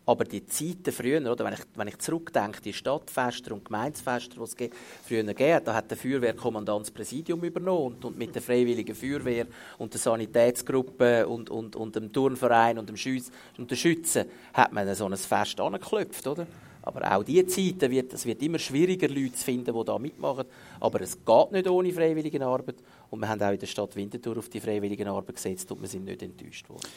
[0.05, 4.43] Aber die Zeiten früher, oder, wenn, ich, wenn ich zurückdenke, die Stadtfester und Gemeinsfester, die
[4.43, 4.71] es
[5.05, 9.45] früher gab, da hat der Feuerwehrkommandant das Präsidium übernommen und, und, mit der Freiwilligen Feuerwehr
[9.77, 14.73] und der Sanitätsgruppe und, und, und dem Turnverein und dem Schütz, und den Schützen hat
[14.73, 16.47] man so ein Fest angeklopft, oder?
[16.83, 20.45] Aber auch diese Zeiten wird es wird immer schwieriger, Leute zu finden, die da mitmachen.
[20.79, 22.77] Aber es geht nicht ohne freiwillige Arbeit.
[23.11, 25.87] Und wir haben auch in der Stadt Winterthur auf die freiwillige Arbeit gesetzt und wir
[25.87, 26.87] sind nicht enttäuscht worden.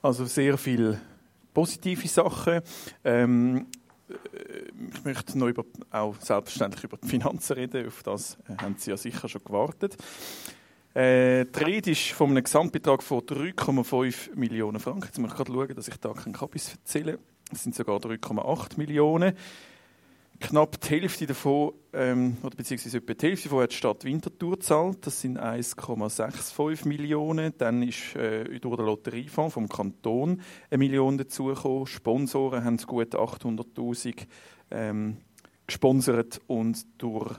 [0.00, 0.98] Also sehr viel
[1.58, 2.60] positive Sachen.
[3.02, 3.66] Ähm,
[4.08, 4.14] äh,
[4.94, 7.88] ich möchte noch über, auch selbstverständlich über die Finanzen reden.
[7.88, 9.96] Auf das äh, haben Sie ja sicher schon gewartet.
[10.94, 15.06] Äh, die Rede ist von einem Gesamtbetrag von 3,5 Millionen Franken.
[15.06, 17.18] Jetzt muss ich gerade schauen, dass ich da keinen Kabis erzähle.
[17.52, 19.34] Es sind sogar 3,8 Millionen.
[20.40, 24.52] Knapp die Hälfte davon, ähm, oder beziehungsweise etwa die Hälfte davon hat die Stadt Winterthur
[24.52, 24.98] gezahlt.
[25.04, 27.52] Das sind 1,65 Millionen.
[27.58, 31.86] Dann ist äh, durch den Lotteriefonds vom Kanton eine Million dazugekommen.
[31.86, 34.26] Sponsoren haben gut 800'000
[34.70, 35.16] ähm,
[35.66, 37.34] gesponsert und durch,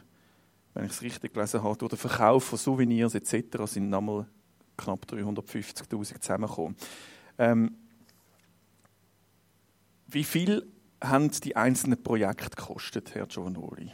[0.74, 3.64] wenn ich es richtig gelesen habe, durch den Verkauf von Souvenirs etc.
[3.66, 4.28] sind nochmal
[4.76, 6.76] knapp 350'000 zusammengekommen.
[7.38, 7.78] Ähm,
[10.08, 10.68] wie viel
[11.02, 13.92] haben die einzelnen Projekte gekostet, Herr Giovanoli?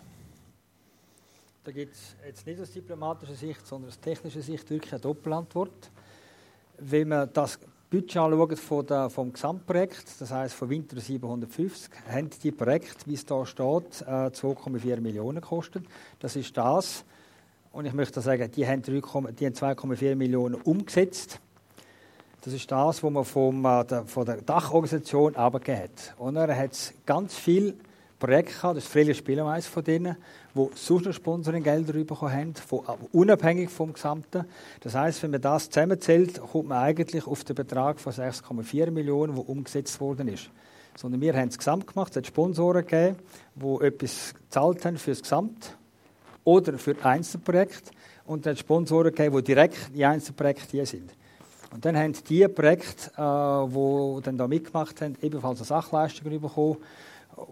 [1.63, 5.89] Da gibt es jetzt nicht aus diplomatischer Sicht, sondern aus technischer Sicht wirklich eine Doppelantwort.
[6.77, 12.29] Wenn man das Budget anschaut von der, vom Gesamtprojekt, das heißt von Winter 750, haben
[12.43, 15.85] die Projekte, wie es da steht, 2,4 äh, Millionen gekostet.
[16.19, 17.03] Das ist das.
[17.71, 21.39] Und ich möchte sagen, die haben, die haben 2,4 Millionen umgesetzt.
[22.45, 26.13] Das ist das, was man vom, äh, der, von der Dachorganisation abgegeben hat.
[26.19, 27.73] Und er hat ganz viele
[28.19, 30.15] Projekte gehabt, das ist Freie Spiele eines von denen,
[30.53, 34.45] die sonst noch Sponsoringgelder bekommen haben, äh, unabhängig vom Gesamten.
[34.81, 39.33] Das heißt, wenn man das zusammenzählt, kommt man eigentlich auf den Betrag von 6,4 Millionen,
[39.33, 40.51] der umgesetzt worden ist.
[40.95, 43.15] Sondern wir haben es gesamt gemacht, es hat Sponsoren gegeben,
[43.55, 45.75] die etwas gezahlt haben für das Gesamt
[46.43, 47.89] oder für Einzelprojekte
[48.27, 51.11] und es hat Sponsoren gegeben, die direkt in Einzelprojekte hier sind.
[51.75, 56.77] Und dann haben die Projekte, äh, die dann da mitgemacht haben, ebenfalls eine Sachleistung bekommen,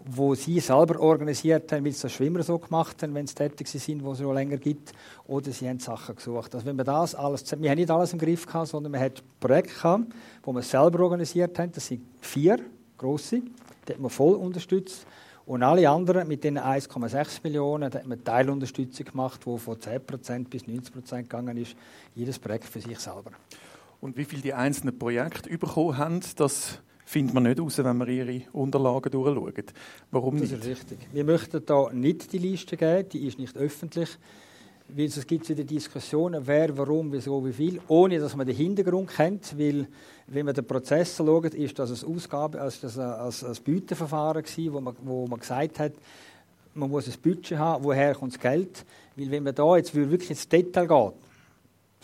[0.06, 3.68] wo sie selber organisiert haben, weil sie das Schwimmer so gemacht haben, wenn sie tätig
[3.68, 4.92] sind, wo es schon länger gibt,
[5.26, 6.54] oder sie haben Sachen gesucht.
[6.54, 9.20] Also wenn wir das alles, wir haben nicht alles im Griff gehabt, sondern wir hatten
[9.38, 10.04] Projekte gehabt,
[10.42, 11.72] wo wir selber organisiert haben.
[11.72, 12.60] Das sind vier
[12.96, 13.42] grosse,
[13.86, 15.06] die haben wir voll unterstützt.
[15.44, 20.48] Und alle anderen mit den 1,6 Millionen, da hat man Teilunterstützung gemacht, die von 10%
[20.48, 21.76] bis 90% gegangen ist.
[22.14, 23.32] Jedes Projekt für sich selber.
[24.04, 28.06] Und wie viel die einzelnen Projekte bekommen haben, das findet man nicht heraus, wenn man
[28.06, 29.72] ihre Unterlagen durchschaut.
[30.10, 30.52] Warum nicht?
[30.52, 30.98] Das ist richtig.
[31.10, 34.10] Wir möchten da nicht die Liste geben, die ist nicht öffentlich.
[34.88, 39.08] Weil es gibt wieder Diskussionen, wer, warum, wieso, wie viel, ohne dass man den Hintergrund
[39.08, 39.58] kennt.
[39.58, 39.88] Weil,
[40.26, 44.74] wenn man den Prozess schaut, ist das ein Ausgabe, also das ein, ein Beuteverfahren gewesen,
[44.74, 45.94] wo man, wo man gesagt hat,
[46.74, 48.84] man muss ein Budget haben, woher kommt das Geld.
[49.16, 51.14] Weil wenn man da jetzt wirklich ins Detail geht,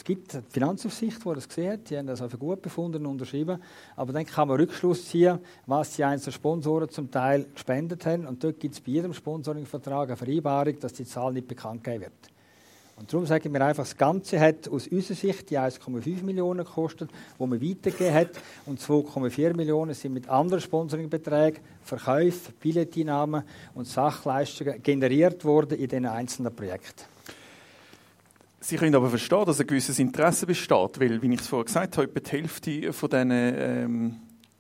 [0.01, 3.13] es gibt eine Finanzaufsicht, die das gesehen hat, die haben das für gut befunden und
[3.13, 3.63] unterschrieben.
[3.97, 8.27] Aber dann kann man Rückschluss ziehen, was die einzelnen Sponsoren zum Teil gespendet haben.
[8.27, 12.05] Und dort gibt es bei jedem Sponsoringvertrag eine Vereinbarung, dass die Zahl nicht bekannt gegeben
[12.05, 12.31] wird.
[12.97, 17.11] Und darum sagen wir einfach, das Ganze hat aus unserer Sicht die 1,5 Millionen gekostet,
[17.39, 18.31] die man weitergegeben hat.
[18.65, 23.43] Und 2,4 Millionen sind mit anderen Sponsoringbeträgen, Verkäufen, Billeteinnahmen
[23.75, 27.05] und Sachleistungen generiert worden in diesen einzelnen Projekten.
[28.63, 31.97] Sie können aber verstehen, dass ein gewisses Interesse besteht, weil, wie ich es vorher gesagt
[31.97, 34.17] habe, etwa die Hälfte von diesen ähm,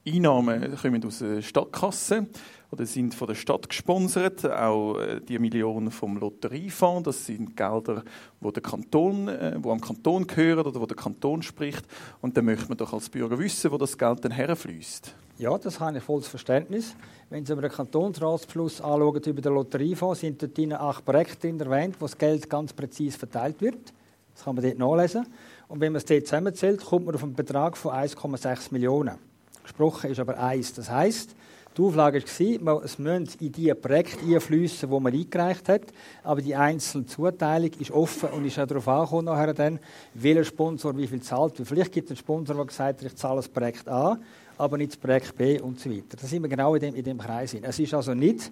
[0.06, 2.26] Einnahmen kommen aus der Stadtkasse
[2.70, 4.44] oder sind von der Stadt gesponsert.
[4.44, 8.04] Auch äh, die Millionen vom Lotteriefonds, das sind Gelder,
[8.40, 11.84] wo der Kanton, äh, wo am Kanton gehören oder wo der Kanton spricht.
[12.20, 15.14] Und dann möchte man doch als Bürger wissen, wo das Geld dann herfließt.
[15.38, 16.94] Ja, das habe ich volles Verständnis.
[17.30, 22.04] Wenn Sie über den Kantonsratsfluss anschauen, über den Lotteriefonds, sind dort acht Projekte erwähnt, wo
[22.04, 23.92] das Geld ganz präzise verteilt wird.
[24.34, 25.26] Das kann man dort nachlesen.
[25.68, 29.16] Und wenn man es dort zusammenzählt, kommt man auf einen Betrag von 1,6 Millionen.
[29.62, 30.74] Gesprochen ist aber eins.
[30.74, 31.34] Das heisst,
[31.76, 35.82] die Auflage war, es müssen in die Projekte einfließen, die man eingereicht hat,
[36.24, 39.78] aber die einzelne Zuteilung ist offen und ist auch darauf angekommen, nachher dann,
[40.14, 41.54] welcher Sponsor wie viel zahlt.
[41.62, 44.18] vielleicht gibt es einen Sponsor, der gesagt hat, ich zahle das Projekt A,
[44.58, 46.16] aber nicht das Projekt B und so weiter.
[46.20, 47.54] Da sind wir genau in dem, in dem Kreis.
[47.54, 48.50] Es ist also nicht,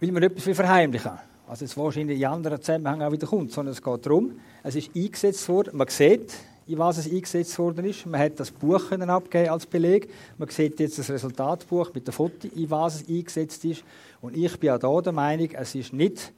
[0.00, 1.20] weil man etwas verheimlichen will.
[1.48, 4.90] Also jetzt wahrscheinlich in anderen Zusammenhängen auch wieder kommt, sondern es geht darum, es ist
[4.96, 6.34] eingesetzt worden, man sieht,
[6.66, 8.06] in was es eingesetzt worden ist.
[8.06, 10.10] Man hat das Buch können abgeben als Beleg.
[10.38, 13.84] Man sieht jetzt das Resultatbuch mit der Foto, in was es eingesetzt ist.
[14.20, 16.32] Und ich bin auch da der Meinung, es ist nicht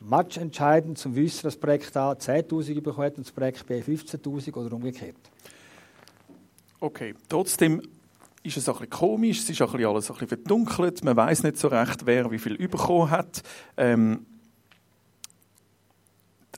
[0.00, 4.54] matchentscheidend zum Wissen, dass das Projekt A 10'000 bekommen hat und das Projekt B 15'000
[4.54, 5.16] oder umgekehrt.
[6.80, 7.82] Okay, trotzdem
[8.42, 11.58] ist es ein bisschen komisch, es ist auch alles ein bisschen verdunkelt, man weiß nicht
[11.58, 13.42] so recht, wer wie viel bekommen hat.
[13.76, 14.26] Ähm,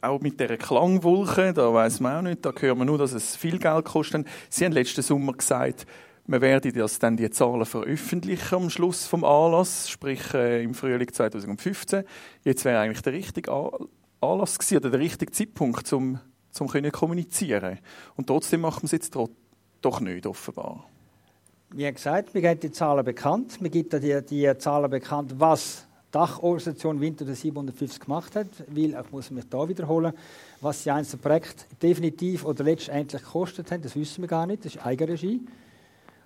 [0.03, 3.37] auch mit der Klangwolke, da weiß man auch nicht, da hören wir nur, dass es
[3.37, 4.27] viel Geld kostet.
[4.49, 5.87] Sie haben letzten Sommer gesagt,
[6.27, 11.13] wir werden das dann die Zahlen veröffentlichen am Schluss vom Anlass, sprich äh, im Frühling
[11.13, 12.05] 2015.
[12.45, 13.51] Jetzt wäre eigentlich der richtige
[14.21, 17.79] Anlass gewesen, oder der richtige Zeitpunkt, um zum können kommunizieren.
[18.17, 20.85] Und trotzdem macht man es jetzt doch nicht offenbar.
[21.73, 23.59] Wie gesagt, wir geben die Zahlen bekannt.
[23.61, 28.49] Wir geben die, die Zahlen bekannt, was Dachorganisation Winter der 750 gemacht hat.
[28.69, 30.13] Weil, ich muss mich da wiederholen,
[30.61, 34.65] was die einzelnen Projekte definitiv oder letztendlich gekostet haben, das wissen wir gar nicht.
[34.65, 35.41] Das ist Eigenregie.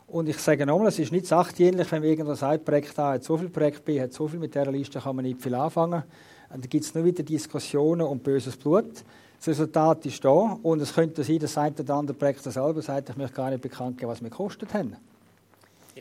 [0.07, 3.25] Und ich sage nochmal, es ist nicht sachdienlich, wenn man irgendwo sagt, Projekt A hat
[3.25, 6.03] so viel, Projekt B hat so viel, mit dieser Liste kann man nicht viel anfangen.
[6.51, 9.03] Und da gibt es nur wieder Diskussionen und böses Blut.
[9.39, 13.11] Das Resultat ist da und es könnte sein, dass ein oder andere Projekt selber sagt,
[13.11, 14.97] ich möchte gar nicht bekannt geben, was wir gekostet haben.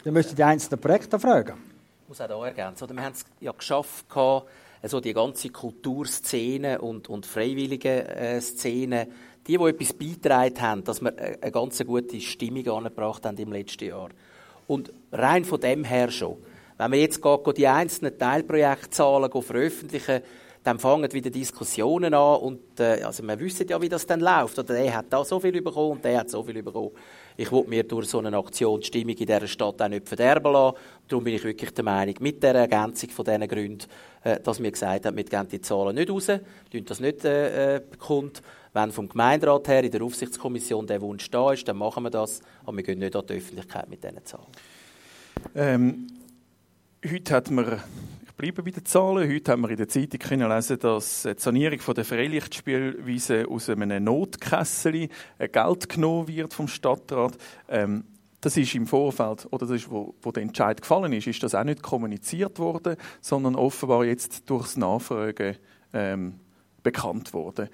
[0.04, 1.73] Dann müsst ihr die einzelnen Projekte fragen.
[2.14, 2.96] Muss auch hier ergänzen.
[2.96, 9.08] Wir haben es ja geschafft, also die ganze Kulturszene und, und freiwillige äh, Szene,
[9.48, 13.86] die, die etwas beigetragen haben, dass wir eine ganz gute Stimmung angebracht haben im letzten
[13.86, 14.10] Jahr.
[14.68, 16.38] Und rein von dem her schon.
[16.78, 17.20] Wenn wir jetzt
[17.58, 20.22] die einzelnen Teilprojektzahlen veröffentlichen,
[20.64, 24.58] dann fangen wieder Diskussionen an und äh, also wir wissen ja, wie das dann läuft.
[24.58, 26.92] Oder der hat da so viel bekommen und der hat so viel bekommen.
[27.36, 30.54] Ich will mir durch so eine Aktion die Stimmung in dieser Stadt auch nicht verderben
[30.54, 30.78] lassen.
[31.08, 33.86] Darum bin ich wirklich der Meinung, mit der Ergänzung von diesen Gründen,
[34.24, 37.82] äh, dass wir gesagt haben, wir geben die Zahlen nicht raus, tun das nicht äh,
[37.90, 38.42] bekannt.
[38.74, 42.42] Wenn vom Gemeinderat her in der Aufsichtskommission der Wunsch da ist, dann machen wir das,
[42.66, 44.48] aber wir gehen nicht an die Öffentlichkeit mit diesen Zahlen.
[45.56, 46.08] Ähm,
[47.06, 47.82] heute hat man
[48.38, 49.32] bleiben bei den Zahlen.
[49.32, 54.04] Heute haben wir in der Zeitung können lesen, dass die Sanierung der Freilichtspielwiese aus einem
[54.04, 57.38] Notkessel Geld genommen wird vom Stadtrat.
[57.70, 58.06] Ähm,
[58.44, 61.56] das ist im Vorfeld, oder das ist, wo, wo der Entscheid gefallen ist, ist das
[61.56, 65.56] auch nicht kommuniziert worden, sondern offenbar jetzt durchs Nachfragen
[65.94, 66.42] ähm,
[66.84, 67.70] bekannt worden.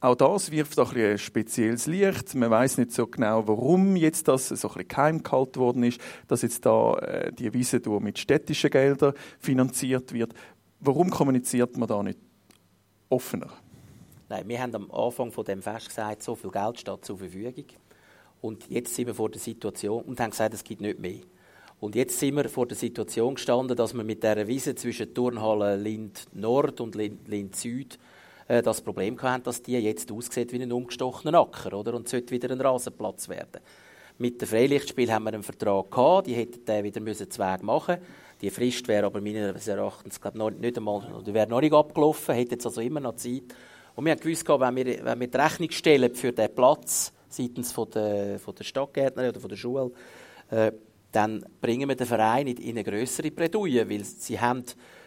[0.00, 2.34] Auch das wirft ein, ein spezielles Licht.
[2.34, 6.00] Man weiß nicht so genau, warum jetzt das so ein bisschen geheim gehalten worden ist,
[6.26, 10.32] dass jetzt da äh, die Wiese mit städtischen Geldern finanziert wird.
[10.80, 12.18] Warum kommuniziert man da nicht
[13.10, 13.50] offener?
[14.30, 17.66] Nein, wir haben am Anfang von dem Fest gesagt, so viel Geld steht zur Verfügung.
[18.40, 21.20] Und jetzt sind wir vor der Situation und haben gesagt, es gibt nicht mehr.
[21.78, 25.76] Und jetzt sind wir vor der Situation gestanden, dass wir mit dieser Wiese zwischen Turnhalle
[25.76, 27.98] Lind Nord und Lind, Lind Süd
[28.48, 31.94] äh, das Problem hatten, dass die jetzt aussieht wie ein umgestochener Acker, oder?
[31.94, 33.62] Und sollte wieder ein Rasenplatz werden.
[34.18, 37.96] Mit dem Freilichtspiel haben wir einen Vertrag gehabt, die hätten den wieder müssen Weg machen
[38.42, 42.34] Die Frist wäre aber meines Erachtens glaub, noch nicht einmal, oder wäre noch nicht abgelaufen,
[42.34, 43.44] hätte jetzt also immer noch Zeit.
[43.94, 47.72] Und wir haben gewusst, wenn wir, wenn wir die Rechnung stellen für diesen Platz seitens
[47.72, 49.90] von der, von der Stadtgärtnerin oder von der Schule,
[50.50, 50.72] äh,
[51.12, 54.62] dann bringen wir den Verein in, in eine größere Bredouille, weil sie haben,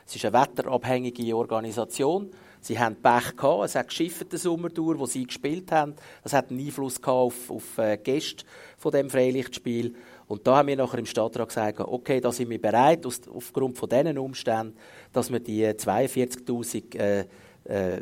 [0.05, 2.31] es ist eine wetterabhängige Organisation,
[2.63, 5.95] Sie haben Pech gehabt, es hat geschifft den Sommer durch, wo sie gespielt haben.
[6.23, 8.45] Das hat einen Einfluss auf, auf äh, Gäste
[8.77, 9.93] von dem Freilichtspiel.
[10.27, 13.77] Und da haben wir nachher im Stadtrat gesagt, okay, da sind wir bereit, aus, aufgrund
[13.77, 14.77] von diesen Umständen,
[15.12, 17.25] dass wir die 42'000 äh,
[17.65, 18.02] äh,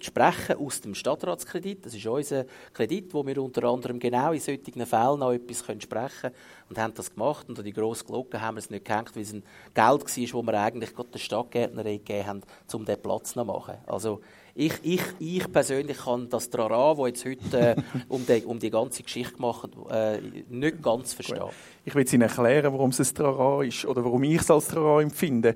[0.00, 1.86] sprechen aus dem Stadtratskredit.
[1.86, 5.80] Das ist unser Kredit, wo wir unter anderem genau in solchen Fällen noch etwas können
[5.80, 6.34] sprechen können.
[6.68, 7.48] Und haben das gemacht.
[7.48, 9.42] Und an die grosse Glocke haben wir es nicht gehängt, weil es ein
[9.74, 12.40] Geld war, das wir eigentlich gerade der Stadtgärtnerei gegeben haben,
[12.72, 13.74] um diesen Platz zu machen.
[13.86, 14.20] Also
[14.54, 17.76] ich, ich, ich persönlich kann das Trara, das jetzt heute äh,
[18.08, 20.18] um, die, um die ganze Geschichte gemacht äh,
[20.48, 21.44] nicht ganz verstehen.
[21.84, 25.00] Ich will Ihnen erklären, warum es ein Trara ist oder warum ich es als Trara
[25.02, 25.54] empfinde.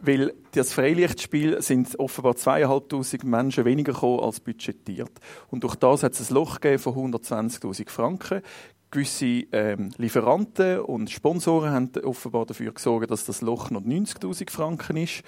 [0.00, 5.12] Weil das Freilichtspiel sind offenbar zweieinhalbtausend Menschen weniger gekommen als budgetiert.
[5.48, 8.42] Und durch das hat es ein Loch von 120.000 Franken.
[8.90, 14.98] Gewisse ähm, Lieferanten und Sponsoren haben offenbar dafür gesorgt, dass das Loch noch 90.000 Franken
[14.98, 15.22] ist.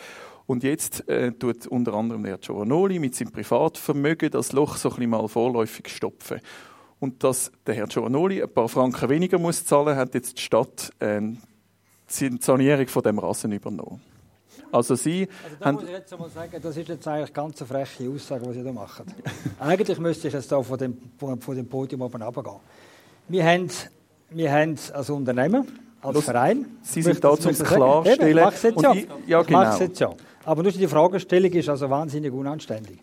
[0.46, 4.94] Und jetzt äh, tut unter anderem der Giovanoli mit seinem Privatvermögen das Loch so ein
[4.96, 6.40] bisschen mal vorläufig stopfen.
[7.00, 10.92] Und dass der Herr Giovanoli ein paar Franken weniger muss zahlen, hat jetzt die Stadt
[11.00, 14.00] äh, die Sanierung von dem Rasen übernommen.
[14.72, 17.68] Also Sie also da muss ich jetzt einmal sagen, das ist jetzt eigentlich ganz eine
[17.68, 19.06] freche Aussage, die Sie da machen.
[19.60, 22.56] eigentlich müsste ich jetzt da von dem, von dem Podium oben runtergehen.
[23.28, 23.68] Wir haben,
[24.30, 25.66] wir haben als Unternehmen,
[26.00, 26.66] als Los, Verein...
[26.82, 28.28] Sie sind da zum Klarstellen.
[28.28, 28.92] Ich mache es jetzt ja.
[28.92, 29.74] Ich, ja genau.
[29.74, 30.10] Ich jetzt ja.
[30.44, 32.98] Aber nur die Fragestellung ist also wahnsinnig unanständig.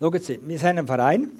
[0.00, 1.30] Schauen Sie, wir sind ein Verein,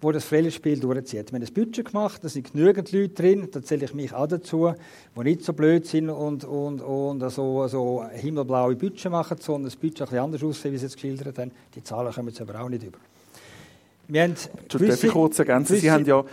[0.00, 1.32] wo das Freilichtspiel durchzieht.
[1.32, 4.26] Wir haben ein Budget gemacht, da sind genügend Leute drin, da zähle ich mich auch
[4.26, 4.72] dazu,
[5.16, 9.76] die nicht so blöd sind und, und, und so, so himmelblaue Budget machen, sondern das
[9.76, 11.50] Budget ein bisschen anders aussehen, wie Sie es geschildert haben.
[11.74, 12.98] Die Zahlen kommen jetzt aber auch nicht über.
[14.08, 14.34] Wir haben
[14.68, 15.76] gewisse, darf ich kurz ergänzen?
[15.78, 16.24] Sie haben ja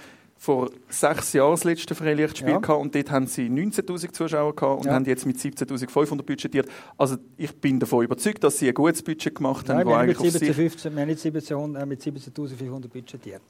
[0.44, 2.58] vor sechs Jahren das letzte Freilichtspiel Ja.
[2.58, 4.94] gehabt und dort haben sie 19'000 Zuschauer gehabt und Ja.
[4.94, 6.68] haben jetzt mit 17'500 budgetiert.
[6.98, 10.08] Also ich bin davon überzeugt, dass sie ein gutes Budget gemacht haben, Nein, wir haben
[10.08, 13.42] mit eigentlich auf sich 17, 15, wir haben nicht 1700, äh, mit 17.500 budgetiert.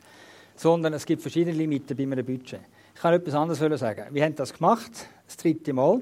[0.55, 2.59] Sondern es gibt verschiedene Limiten bei einem Budget.
[2.93, 4.03] Ich kann etwas anderes sagen.
[4.11, 4.91] Wir haben das gemacht,
[5.25, 5.99] das dritte Mal.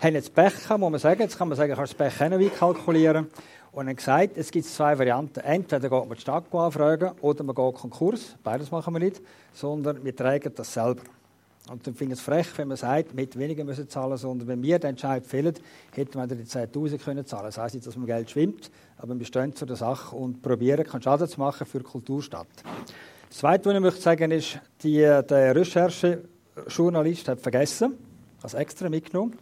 [0.00, 1.20] Haben jetzt Pech gehabt, muss man sagen.
[1.22, 3.28] Jetzt kann man sagen, kannst du das Pech auch noch kalkulieren.
[3.72, 5.40] Und haben gesagt, es gibt zwei Varianten.
[5.40, 8.36] Entweder geht man die Stadt anfragen oder man geht Konkurs.
[8.44, 9.22] Beides machen wir nicht.
[9.54, 11.02] Sondern wir tragen das selber.
[11.70, 14.62] Und dann finde ich es frech, wenn man sagt, hätten weniger müssen zahlen sondern wenn
[14.62, 15.54] wir den Entscheid fällen,
[15.92, 17.44] hätten wir die 10'000 können zahlen.
[17.46, 20.84] Das heisst nicht, dass man Geld schwimmt, aber wir stehen zu der Sache und probieren,
[20.84, 22.48] keinen Schaden zu machen für die Kulturstadt.
[23.28, 27.96] Das Zweite, was ich möchte sagen ist, die, der Recherchejournalist hat vergessen,
[28.42, 29.38] das extra mitgenommen.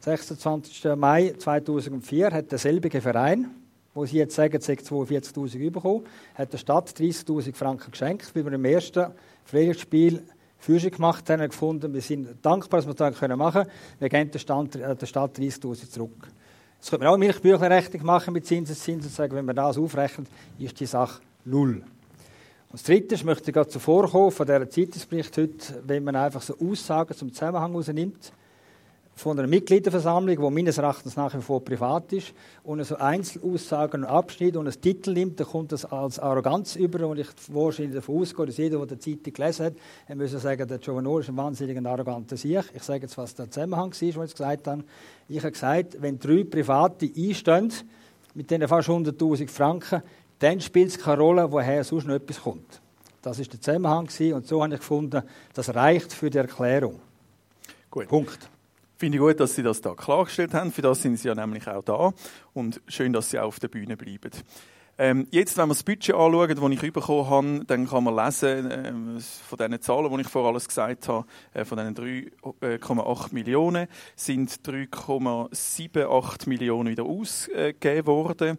[0.00, 0.84] 26.
[0.96, 3.50] Mai 2004 hat derselbe Verein,
[3.94, 6.04] wo Sie jetzt sagen, es hat 42'000 bekommen,
[6.34, 9.06] hat der Stadt 30'000 Franken geschenkt, weil wir im ersten
[9.44, 10.22] Freilichtspiel
[10.58, 13.70] Führung gemacht haben und gefunden, wir sind dankbar, dass wir das machen können.
[13.98, 16.28] Wir geben der, Stand, äh, der Stadt 30'000 zurück.
[16.78, 20.26] Jetzt könnte man auch Milchbüchlerrechnung machen mit Zinseszins und sagen, wenn man das aufrechnet,
[20.58, 21.76] ist die Sache null.
[21.76, 21.84] Und
[22.72, 26.42] das Dritte ist, möchte ich gerade zuvor kommen, von dieser Zeitungsbericht heute, wenn man einfach
[26.42, 28.32] so Aussagen zum Zusammenhang herausnimmt,
[29.16, 32.32] von einer Mitgliederversammlung, die meines Erachtens nach wie vor privat ist,
[32.64, 37.06] und so Einzelaussagen und Abschnitt und einen Titel nimmt, dann kommt das als Arroganz über,
[37.06, 39.74] und ich wahrscheinlich davon ausgehe, dass jeder, der die Zeitung gelesen hat,
[40.08, 42.64] er müsse sagen, der Giovanni ist ein wahnsinnig arroganter Sieg.
[42.74, 44.84] Ich sage jetzt, was der Zusammenhang war, was ich gesagt habe.
[45.28, 47.72] Ich habe gesagt, wenn drei Private einstehen,
[48.34, 50.02] mit diesen fast 100'000 Franken,
[50.40, 52.80] dann spielt es keine Rolle, woher sonst noch etwas kommt.
[53.22, 55.22] Das ist der Zusammenhang und so habe ich gefunden,
[55.54, 57.00] das reicht für die Erklärung.
[57.90, 58.08] Gut.
[58.08, 58.50] Punkt.
[59.04, 60.72] Finde ich gut, dass Sie das da klargestellt haben.
[60.72, 62.14] Für das sind Sie ja nämlich auch da.
[62.54, 64.30] Und schön, dass Sie auch auf der Bühne bleiben.
[64.96, 68.70] Ähm, jetzt, wenn wir das Budget anschauen, das ich bekommen habe, dann kann man lesen,
[68.72, 73.88] ähm, von diesen Zahlen, die ich vorher alles gesagt habe, äh, von diesen 3,8 Millionen,
[74.16, 78.56] sind 3,78 Millionen wieder ausgegeben worden.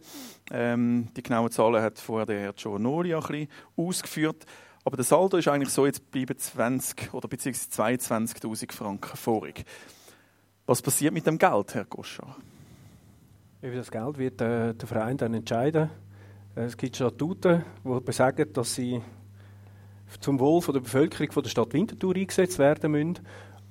[0.51, 4.45] Ähm, die genauen Zahlen hat vorher der Herr Giovanoli ein bisschen ausgeführt.
[4.84, 9.65] Aber der Saldo ist eigentlich so, jetzt bleiben 20 oder beziehungsweise 22.000 Franken vorig.
[10.67, 12.38] Was passiert mit dem Geld, Herr Goschar?
[13.62, 15.91] Über das Geld wird äh, der Verein dann entscheiden.
[16.56, 18.99] Es gibt Statuten, die besagen, dass sie
[20.19, 23.19] zum Wohl von der Bevölkerung von der Stadt Winterthur eingesetzt werden müssen.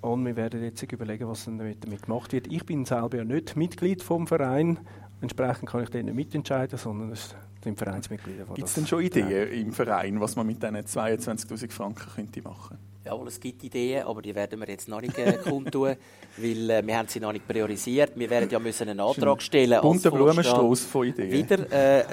[0.03, 2.47] Und wir werden jetzt überlegen, was damit gemacht wird.
[2.47, 4.79] Ich bin selber ja nicht Mitglied vom Verein.
[5.21, 8.45] Entsprechend kann ich denen nicht mitentscheiden, sondern es sind Vereinsmitglieder.
[8.55, 12.79] Gibt es denn schon Ideen im Verein, was man mit diesen 22.000 Franken könnte machen
[13.05, 15.95] Jawohl, es gibt Ideen, aber die werden wir jetzt noch nicht äh, kundtun,
[16.38, 18.12] weil äh, wir haben sie noch nicht priorisiert.
[18.14, 20.11] Wir werden ja müssen einen Antrag stellen Bunter.
[20.11, 21.31] Blumenstrauß von Ideen.
[21.31, 22.05] Wieder, äh, äh,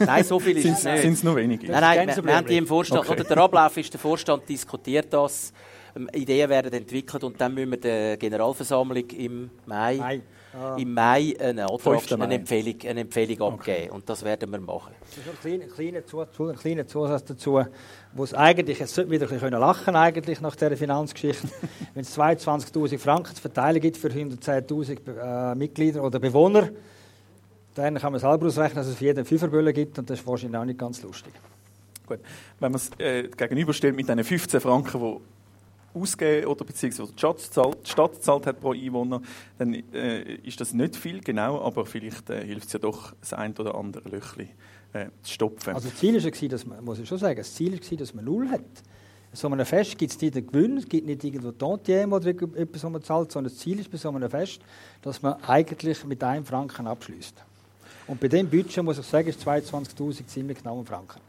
[0.00, 1.02] nein, so viel ist es nicht.
[1.02, 1.70] Sind es nur wenige?
[1.70, 3.12] Nein, nein, wir, wir haben die im Vorstand, Okay.
[3.12, 5.52] oder der Ablauf ist, der Vorstand diskutiert das,
[5.94, 10.20] ähm, Ideen werden entwickelt und dann müssen wir der Generalversammlung im Mai, Mai.
[10.56, 10.76] Ah.
[10.78, 12.16] im Mai einen Antrag, 5.
[12.16, 12.24] Mai.
[12.24, 14.92] eine Empfehlung, eine Empfehlung abgeben und das werden wir machen.
[15.00, 15.64] Das ist noch ein kleiner,
[16.00, 17.60] kleiner, Zu- ein kleiner Zusatz dazu,
[18.12, 21.48] wo es eigentlich, jetzt sollte wieder ein bisschen lachen eigentlich nach dieser Finanzgeschichte,
[21.94, 26.68] wenn es 22'000 Franken zu verteilen gibt für 110'000 äh, Mitglieder oder Bewohner,
[27.74, 30.60] dann kann man selber ausrechnen, dass es für jeden Fünferbülle gibt und das ist wahrscheinlich
[30.60, 31.32] auch nicht ganz lustig.
[32.06, 32.20] Gut.
[32.60, 35.16] Wenn man es äh, gegenüberstellt mit diesen 15 Franken, die
[35.94, 39.22] ausgeben oder beziehungsweise die Stadt zahlt, hat pro Einwohner,
[39.58, 43.32] dann äh, ist das nicht viel, genau, aber vielleicht äh, hilft es ja doch, das
[43.32, 44.48] ein oder andere Löchchen
[44.92, 45.74] äh, zu stopfen.
[45.74, 48.24] Also das Ziel war, dass man, muss ich schon sagen, das Ziel war, dass man
[48.24, 48.60] null hat.
[49.32, 52.84] So einem Fest gibt es nicht den Gewinn, es gibt nicht irgendwo Tantiem oder etwas,
[52.84, 54.60] was man zahlt, sondern das Ziel ist bei so einem Fest,
[55.02, 57.34] dass man eigentlich mit einem Franken abschließt.
[58.06, 61.20] Und bei dem Budget, muss ich sagen, ist 22'000 ziemlich genau ein Franken.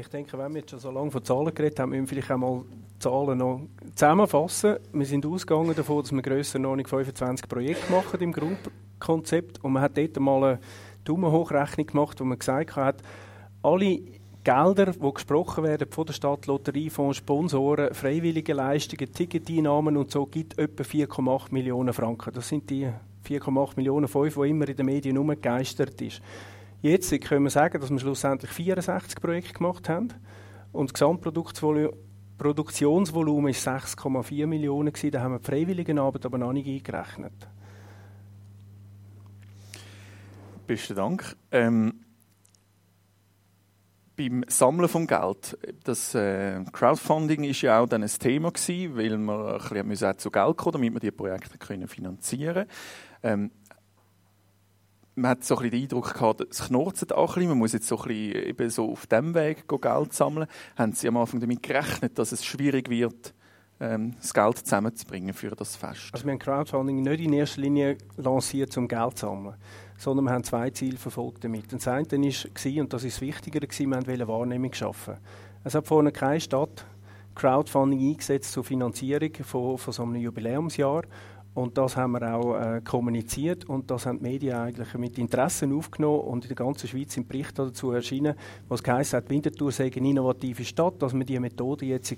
[0.00, 2.30] Ich denke, wenn wir jetzt schon so lange von Zahlen geredet haben, müssen wir vielleicht
[2.30, 2.62] auch mal
[2.94, 3.60] die Zahlen noch
[3.94, 4.76] zusammenfassen.
[4.94, 9.62] Wir sind ausgegangen davon, dass wir Grössenordnung 25 Projekte machen im Grundkonzept.
[9.62, 10.58] Und man hat dort mal eine
[11.04, 13.02] Daumenhochrechnung gemacht, wo man gesagt hat,
[13.62, 14.00] alle
[14.42, 20.58] Gelder, die gesprochen werden von der Stadt, Lotteriefonds, Sponsoren, freiwillige Leistungen, Ticketeinnahmen und so, gibt
[20.58, 22.32] etwa 4,8 Millionen Franken.
[22.32, 22.88] Das sind die
[23.28, 26.22] 4,8 Millionen, 5, die immer in den Medien umgegeistert ist.
[26.82, 30.08] Jetzt können wir sagen, dass wir schlussendlich 64 Projekte gemacht haben
[30.72, 34.94] und das Gesamtproduktionsvolumen Produktionsvolumen ist 6,4 Millionen.
[35.10, 37.34] Da haben wir die Freiwilligenarbeit aber noch nicht eingerechnet.
[40.66, 41.36] Besten Dank.
[41.50, 42.00] Ähm,
[44.16, 49.18] beim Sammeln von Geld, das äh, Crowdfunding ist ja auch dann ein Thema gewesen, weil
[49.18, 52.64] wir ein bisschen zu Geld kommen, damit wir die Projekte können finanzieren.
[53.22, 53.50] Ähm,
[55.20, 57.86] man hat so ein den Eindruck gehabt, es knurzt auch ein bisschen, man muss jetzt
[57.86, 60.46] so ein bisschen eben so auf dem Weg Geld sammeln.
[60.76, 63.34] Haben Sie am Anfang damit gerechnet, dass es schwierig wird,
[63.80, 66.10] ähm, das Geld zusammenzubringen für das Fest?
[66.12, 69.54] Also wir haben Crowdfunding nicht in erster Linie lanciert, um Geld zu sammeln,
[69.98, 71.72] sondern wir haben zwei Ziele verfolgt damit.
[71.72, 75.16] Das eine war, und das ist wichtiger, wir wollten Wahrnehmung schaffen.
[75.64, 76.86] Es hat vorne keine Stadt
[77.34, 81.04] Crowdfunding eingesetzt zur Finanzierung von, von so einem Jubiläumsjahr.
[81.54, 85.76] Und das haben wir auch äh, kommuniziert und das haben die Medien eigentlich mit Interessen
[85.76, 88.34] aufgenommen und in der ganzen Schweiz sind Berichte dazu erschienen,
[88.68, 92.14] was geheißen hat, Winterthur sei eine innovative Stadt, dass man diese Methode jetzt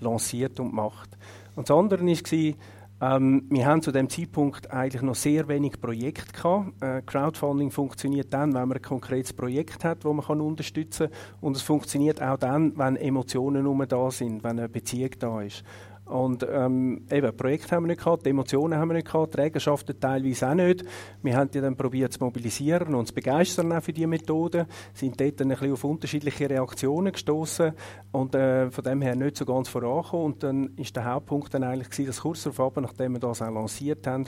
[0.00, 1.10] lanciert und macht.
[1.56, 2.54] Und das andere war,
[3.02, 6.82] ähm, wir haben zu dem Zeitpunkt eigentlich noch sehr wenig Projekte gehabt.
[6.82, 11.18] Äh, Crowdfunding funktioniert dann, wenn man ein konkretes Projekt hat, das man kann unterstützen kann.
[11.40, 15.64] Und es funktioniert auch dann, wenn Emotionen da sind, wenn eine Beziehung da ist.
[16.10, 19.98] Und ähm, eben, Projekte haben wir nicht gehabt, Emotionen haben wir nicht gehabt, die Eigenschaften
[19.98, 20.84] teilweise auch nicht.
[21.22, 25.20] Wir haben die dann probiert zu mobilisieren und zu begeistern auch für diese Methode, sind
[25.20, 27.72] dort dann ein bisschen auf unterschiedliche Reaktionen gestoßen
[28.10, 30.26] und äh, von dem her nicht so ganz vorangekommen.
[30.26, 33.50] Und dann ist der Hauptpunkt dann eigentlich gewesen, dass kurz darauf, nachdem wir das auch
[33.50, 34.26] lanciert haben,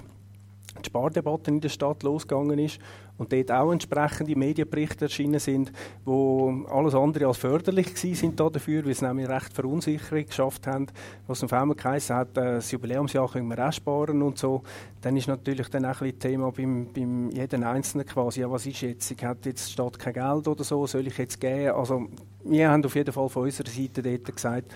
[0.82, 2.78] die Spardebatte in der Stadt losgegangen ist
[3.18, 5.72] und dort auch entsprechende Medienberichte erschienen sind,
[6.04, 10.86] wo alles andere als förderlich sind dafür, weil sie nämlich recht Verunsicherung geschafft haben,
[11.26, 14.62] was auf einmal geheißen hat, äh, das Jubiläumsjahr können wir auch sparen und so.
[15.00, 18.80] Dann ist natürlich dann auch ein Thema beim, beim jeden Einzelnen quasi, ja, was ist
[18.80, 21.72] jetzt, ich habe jetzt die Stadt kein Geld oder so, soll ich jetzt gehen?
[21.72, 22.08] Also
[22.44, 24.74] wir haben auf jeden Fall von unserer Seite dort gesagt,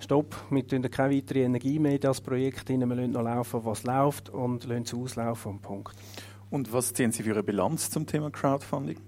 [0.00, 3.64] Stopp, wir tun keine weitere Energie mehr in das Projekt rein, wir lassen noch laufen,
[3.64, 5.96] was läuft und lassen es auslaufen, Punkt.
[6.50, 8.98] Und was ziehen Sie für eine Bilanz zum Thema Crowdfunding?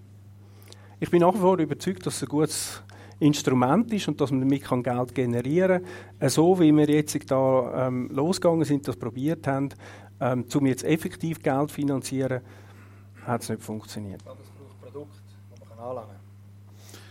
[0.99, 2.83] Ich bin nach wie vor überzeugt, dass es ein gutes
[3.21, 5.85] Instrument ist und dass man damit Geld generieren
[6.19, 6.29] kann.
[6.29, 9.71] So wie wir jetzt da ähm, losgegangen sind, das probiert haben,
[10.21, 12.41] ähm, um jetzt effektiv Geld zu finanzieren,
[13.25, 14.23] hat es nicht funktioniert.
[14.27, 15.19] Aber es braucht Produkte,
[15.55, 16.20] die man anlangen kann.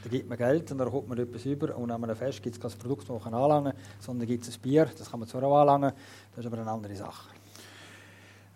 [0.04, 2.56] Da gibt man Geld und dann kommt man etwas über und an einem Fest gibt
[2.56, 5.28] es kein Produkt, das man anlangen kann, sondern gibt es ein Bier, das kann man
[5.28, 5.92] zwar auch anlangen,
[6.36, 7.30] das ist aber eine andere Sache.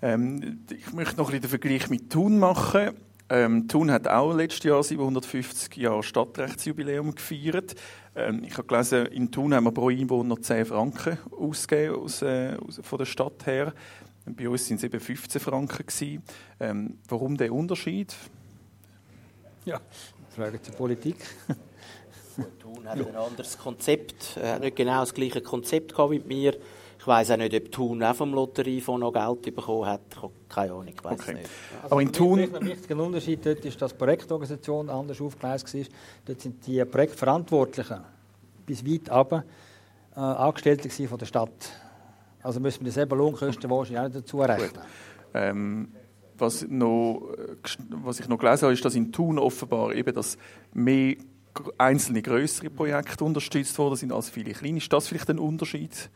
[0.01, 2.91] Ähm, ich möchte noch ein bisschen den Vergleich mit Thun machen.
[3.29, 7.75] Ähm, Thun hat auch letztes Jahr 750 Jahre Stadtrechtsjubiläum gefeiert.
[8.15, 12.57] Ähm, ich habe gelesen, in Thun haben wir pro Einwohner 10 Franken ausgegeben aus, äh,
[12.65, 13.73] aus, von der Stadt her.
[14.25, 16.21] Bei uns waren es eben 15 Franken.
[16.59, 18.13] Ähm, warum der Unterschied?
[19.65, 19.79] Ja,
[20.33, 21.17] Frage zur Politik.
[22.59, 26.57] Thun hat ein anderes Konzept, er hat nicht genau das gleiche Konzept gehabt wie mir.
[26.97, 30.01] Ich weiß auch nicht, ob Thun auch vom Lotteriefonds noch Geld bekommen hat.
[30.09, 31.33] Ich habe keine Ahnung, ich weiß okay.
[31.33, 31.49] nicht.
[31.83, 32.39] Also Aber in Thun...
[32.39, 35.95] Ein wichtiger Unterschied dort ist, dass die Projektorganisation anders aufgeleistet war.
[36.25, 37.99] Dort sind die Projektverantwortlichen
[38.65, 39.43] bis weit runter
[40.15, 41.71] äh, Angestellte von der Stadt.
[42.41, 44.81] Also müssen wir die selber Lohnkosten wahrscheinlich auch dazu rechnen.
[45.33, 45.91] Ähm,
[46.43, 47.29] was, noch,
[48.03, 50.37] was ich noch gelesen habe, ist, dass in Thun offenbar eben das
[50.73, 51.15] mehr
[51.77, 54.77] einzelne größere Projekte unterstützt worden sind als viele kleine.
[54.77, 56.09] Ist das vielleicht ein Unterschied?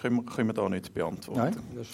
[0.00, 1.62] Können wir, können wir da nicht beantworten.
[1.74, 1.86] Nein,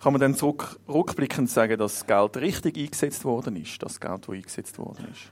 [0.00, 4.26] Kann man dann zurück, rückblickend sagen, dass das Geld richtig eingesetzt worden ist, das Geld,
[4.26, 5.30] das eingesetzt worden ist?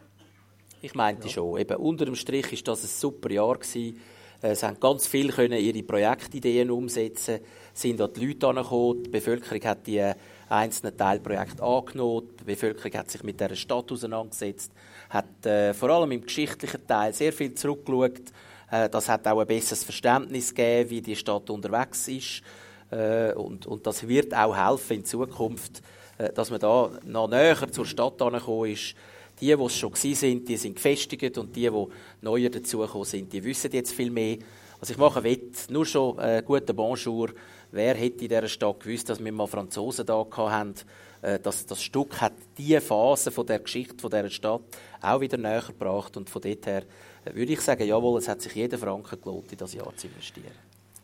[0.83, 1.33] Ich meinte ja.
[1.33, 1.59] schon.
[1.59, 3.99] Eben, unter dem Strich ist das ein super Jahr gewesen.
[4.43, 7.41] Äh, es haben ganz viele können ihre Projektideen umsetzen,
[7.73, 10.13] sind an die Leute angekommen, die Bevölkerung hat die
[10.49, 12.29] einzelnen Teilprojekte angenommen.
[12.41, 14.73] Die Bevölkerung hat sich mit dieser Stadt auseinandergesetzt,
[15.11, 18.33] hat äh, vor allem im geschichtlichen Teil sehr viel zurückgeschaut.
[18.71, 22.43] Äh, das hat auch ein besseres Verständnis gegeben, wie die Stadt unterwegs ist.
[22.91, 25.83] Äh, und, und das wird auch helfen in Zukunft,
[26.17, 28.95] äh, dass man da noch näher zur Stadt angekommen ist.
[29.41, 31.87] Die, die es schon sind, die sind gefestigt und die, die
[32.23, 34.39] neuer dazugekommen sind, die wissen jetzt viel mehr.
[34.81, 37.31] Also ich mache Wett, nur schon äh, guten Bonjour
[37.71, 40.75] Wer hätte in dieser Stadt gewusst, dass wir mal Franzosen da hatten?
[41.21, 44.63] Äh, dass das Stück hat diese Phase von der Geschichte von dieser Stadt
[45.01, 46.17] auch wieder näher gebracht.
[46.17, 46.85] Und von dort her
[47.25, 50.07] äh, würde ich sagen, jawohl, es hat sich jeder Franken gelohnt, in das Jahr zu
[50.07, 50.53] investieren.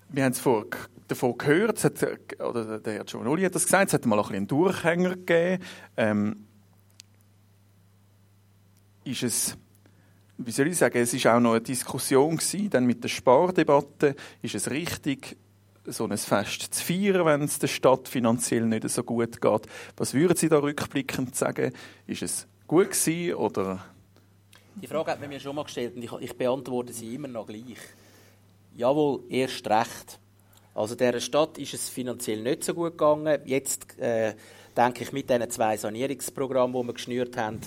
[0.08, 0.66] Wir haben es vor,
[1.08, 1.94] davon gehört, hat,
[2.38, 5.64] oder der Herr Giovanni hat das gesagt, es hat mal ein einen Durchhänger gegeben.
[5.96, 6.46] Ähm,
[9.04, 9.56] ist es
[10.36, 14.16] wie soll ich sagen, es war auch noch eine Diskussion gewesen, dann mit der Spardebatte,
[14.42, 15.36] ist es richtig,
[15.86, 19.62] so ein Fest zu feiern, wenn es der Stadt finanziell nicht so gut geht.
[19.96, 21.72] Was würden Sie da rückblickend sagen?
[22.06, 23.84] Ist es gut gewesen oder?
[24.76, 27.46] Die Frage hat man mir schon mal gestellt und ich, ich beantworte sie immer noch
[27.46, 27.78] gleich.
[28.76, 30.18] Jawohl, erst recht.
[30.74, 33.38] Also der Stadt ist es finanziell nicht so gut gegangen.
[33.44, 34.34] Jetzt äh,
[34.76, 37.60] denke ich mit diesen zwei Sanierungsprogrammen, die wir geschnürt haben,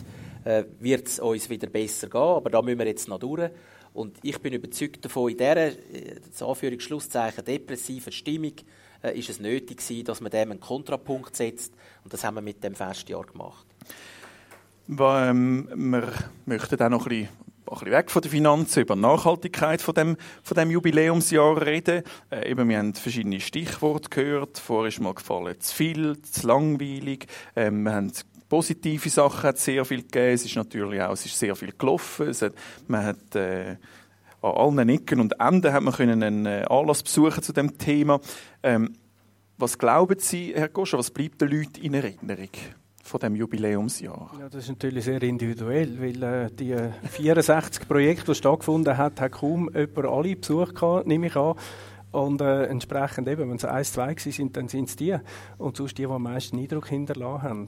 [0.44, 2.20] äh, wird es uns wieder besser gehen.
[2.20, 3.50] Aber da müssen wir jetzt noch durch.
[3.98, 8.54] Und ich bin überzeugt davon, in dieser, das Anführungsschlusszeichen, depressiven Stimmung,
[9.02, 11.74] äh, ist es nötig gewesen, dass man dem einen Kontrapunkt setzt.
[12.04, 13.66] Und das haben wir mit dem Festjahr gemacht.
[14.88, 16.14] Ähm, wir
[16.46, 17.28] möchten auch noch ein
[17.66, 22.04] bisschen, weg von den Finanzen über die Nachhaltigkeit von dem, von dem Jubiläumsjahr reden.
[22.30, 24.60] Äh, eben, wir haben verschiedene Stichworte gehört.
[24.60, 27.26] Vorher ist mal gefallen, zu viel, zu langweilig.
[27.56, 28.14] Ähm, wir haben
[28.50, 30.34] positive Sachen hat sehr viel gegeben.
[30.34, 32.34] Es ist natürlich auch, es ist sehr viel gelaufen.
[32.34, 32.54] Hat,
[32.88, 33.76] man hat äh,
[34.42, 38.20] an allen Ecken und Enden hat man können einen äh, Anlass besuchen zu dem Thema.
[38.64, 38.94] Ähm,
[39.58, 42.50] was glauben Sie, Herr Goscha, was bleibt den Leuten in Erinnerung?
[43.08, 44.32] von dem Jubiläumsjahr?
[44.38, 46.76] Ja, das ist natürlich sehr individuell, weil äh, die
[47.10, 51.56] 64 Projekte, die stattgefunden haben, hat kaum jemand alle besucht gehabt, nehme ich an.
[52.12, 55.16] Und äh, entsprechend eben, wenn es eins, zwei sind, dann sind es die.
[55.58, 57.68] Und sonst die, die am meisten Eindruck hinterlassen haben.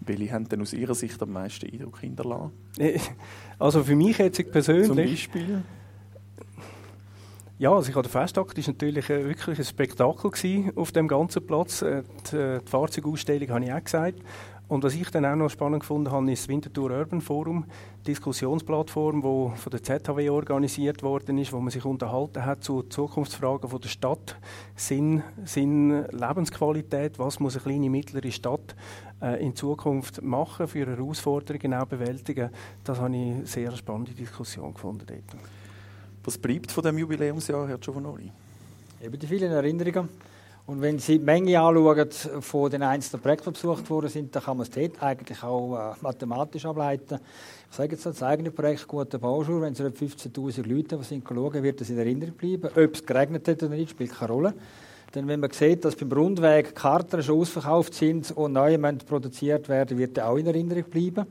[0.00, 2.52] Welche haben denn aus Ihrer Sicht am meisten Eindruck hinterlassen?
[3.58, 4.86] Also für mich jetzt persönlich...
[4.86, 5.62] Zum Beispiel?
[7.58, 10.30] Ja, also ich hatte Festakt ist natürlich äh, wirklich ein Spektakel
[10.76, 11.82] auf dem ganzen Platz.
[11.82, 14.22] Äh, die, äh, die Fahrzeugausstellung habe ich auch gesagt.
[14.68, 17.64] Und was ich dann auch noch spannend gefunden habe, ist das Winterthur Urban Forum,
[18.06, 23.70] Diskussionsplattform, wo von der ZHW organisiert worden ist, wo man sich unterhalten hat zu Zukunftsfragen
[23.70, 24.36] von der Stadt,
[24.76, 28.76] Sinn, Sinn Lebensqualität, was muss eine kleine mittlere Stadt
[29.22, 32.50] äh, in Zukunft machen, für Herausforderungen auch bewältigen.
[32.84, 35.42] Das habe ich eine sehr spannende Diskussion gefunden dort.
[36.24, 38.30] Was bleibt von dem Jubiläumsjahr, Herr Giovanoli?
[39.02, 40.08] Eben die vielen Erinnerungen.
[40.66, 42.10] Und wenn Sie die Menge anschauen
[42.42, 45.94] von den einzelnen Projekten, die besucht worden sind, dann kann man es dort eigentlich auch
[45.94, 47.18] äh, mathematisch ableiten.
[47.70, 51.62] Ich sage jetzt das eigene Projekt Gute Bauschule, wenn es 15'000 Leute die sind schauen,
[51.62, 52.68] wird das in Erinnerung bleiben.
[52.68, 54.54] Ob es geregnet hat oder nicht, spielt keine Rolle.
[55.14, 59.96] Denn wenn man sieht, dass beim Rundweg Karten schon ausverkauft sind und neue produziert werden,
[59.98, 61.26] wird er auch in Erinnerung bleiben.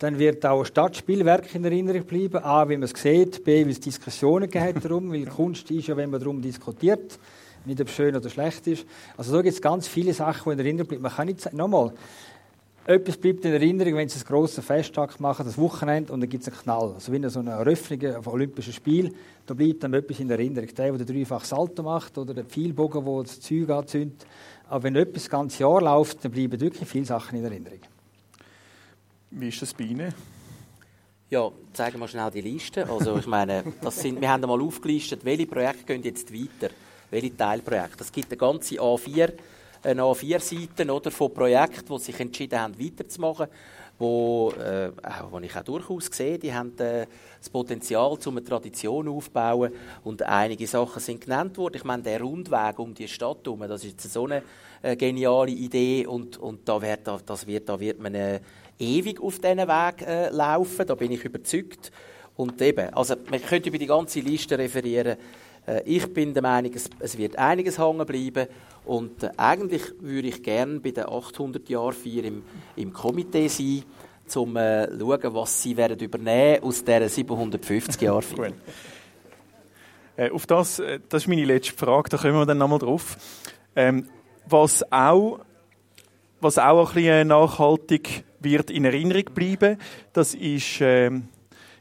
[0.00, 2.44] Dann wird auch ein Stadtspielwerk in Erinnerung bleiben.
[2.44, 5.96] A, wie man es sieht, B, wie es Diskussionen gibt darum, weil Kunst ist ja,
[5.96, 7.18] wenn man darum diskutiert
[7.66, 8.86] nicht ob es schön oder schlecht ist.
[9.16, 11.02] Also so gibt es ganz viele Sachen, die in Erinnerung bleiben.
[11.02, 11.92] Man kann nicht sagen, nochmal,
[12.86, 16.42] etwas bleibt in Erinnerung, wenn sie einen grossen Festtag machen, das Wochenende, und dann gibt
[16.42, 16.92] es einen Knall.
[16.94, 19.14] Also wie so eine Eröffnung von Olympischen Spielen,
[19.46, 20.68] da bleibt dann etwas in Erinnerung.
[20.74, 24.26] Der, der dreifach Salto macht, oder der Pfeilbogen, der das Zeug anzündet.
[24.68, 27.80] Aber wenn etwas das ganze Jahr läuft, dann bleiben wirklich viele Sachen in Erinnerung.
[29.30, 30.14] Wie ist das bei Ihnen?
[31.30, 32.88] Ja, zeigen wir schnell die Liste.
[32.88, 36.70] Also ich meine, das sind, wir haben einmal aufgelistet, welche Projekte gehen jetzt weiter
[37.14, 38.02] welche Teilprojekte.
[38.02, 39.32] Es gibt eine ganze A4,
[39.84, 43.46] eine A4-Seiten oder, von Projekten, die sich entschieden haben, weiterzumachen,
[43.98, 44.90] wo, äh,
[45.30, 47.06] wo ich auch durchaus sehe, die haben äh,
[47.38, 49.72] das Potenzial, um eine Tradition aufzubauen
[50.02, 51.76] und einige Sachen sind genannt worden.
[51.76, 54.42] Ich meine, der Rundweg um die Stadt herum, das ist so eine
[54.82, 58.40] äh, geniale Idee und, und da, wird, das wird, da wird man äh,
[58.78, 61.92] ewig auf diesen Weg äh, laufen, da bin ich überzeugt.
[62.36, 65.16] Und eben, also man könnte über die ganze Liste referieren, äh,
[65.84, 68.48] ich bin der Meinung, es, wird einiges hängen bleiben
[68.84, 72.42] und äh, eigentlich würde ich gerne bei der 800 Jahr Feier im,
[72.76, 73.84] im Komitee sein,
[74.34, 78.52] um äh, zu schauen, was sie werden übernehmen aus dieser 750 Jahr Feier.
[80.16, 83.16] äh, auf das, das ist meine letzte Frage, da kommen wir dann nochmal drauf.
[83.74, 84.08] Ähm,
[84.46, 85.40] was auch
[86.44, 89.78] was auch ein bisschen nachhaltig wird in Erinnerung bleiben,
[90.12, 91.28] das ist ähm,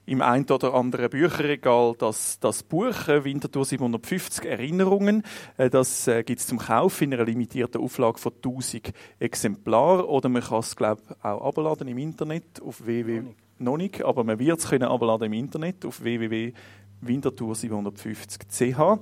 [0.06, 5.24] im ein oder anderen Bücherregal das, das Buch äh, Winterthur 750 Erinnerungen.
[5.58, 10.04] Äh, das äh, gibt es zum Kauf in einer limitierten Auflage von 1000 Exemplaren.
[10.06, 13.24] Oder man kann es, glaube auch abladen im Internet auf www.
[13.60, 19.00] Noch nicht, aber man wird es können abladen im Internet auf www.winterthur750.ch.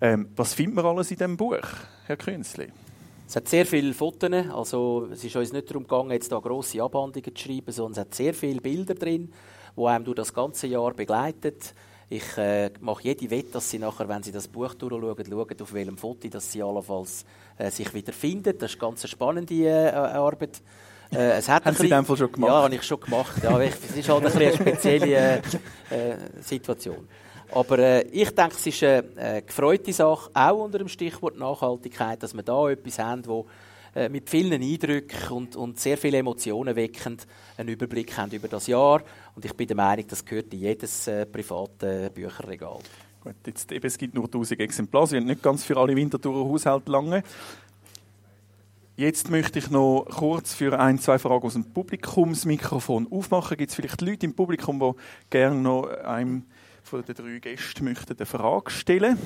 [0.00, 1.58] Ähm, was findet man alles in diesem Buch,
[2.06, 2.68] Herr Künzli?
[3.26, 6.82] Es hat sehr viele Fotos, also es ist uns nicht darum gegangen, jetzt da grosse
[6.82, 9.30] Abhandlungen zu schreiben, sondern es hat sehr viele Bilder drin
[9.78, 11.72] wo einem durch das ganze Jahr begleitet.
[12.10, 15.72] Ich äh, mache jede Wette, dass Sie nachher, wenn Sie das Buch durchschauen, schauen, auf
[15.72, 17.24] welchem Foto dass Sie allenfalls
[17.58, 18.58] äh, sich wieder finden.
[18.58, 20.60] Das ist eine ganz spannende äh, Arbeit.
[21.12, 22.50] Äh, es hat Haben Sie in schon gemacht?
[22.50, 23.42] Ja, habe ich schon gemacht.
[23.42, 25.36] Ja, es ist halt ein eine spezielle äh,
[25.90, 27.06] äh, Situation.
[27.52, 32.22] Aber äh, ich denke, es ist eine, eine gefreute Sache, auch unter dem Stichwort Nachhaltigkeit,
[32.22, 33.46] dass wir da etwas haben, wo
[33.98, 37.26] äh, mit vielen Eindrücken und, und sehr vielen Emotionen weckend
[37.56, 39.02] einen Überblick haben über das Jahr.
[39.34, 42.78] Und ich bin der Meinung, das gehört in jedes äh, private Bücherregal.
[43.24, 46.92] Gut, jetzt, eben, es gibt nur 1000 Exemplare, sind nicht ganz für alle Winterthurer Haushalte
[46.92, 47.24] lange.
[48.96, 53.56] Jetzt möchte ich noch kurz für ein, zwei Fragen aus dem Publikumsmikrofon aufmachen.
[53.56, 54.92] Gibt es vielleicht Leute im Publikum, die
[55.30, 56.44] gerne noch einem
[56.84, 59.18] von den drei Gästen möchten eine Frage stellen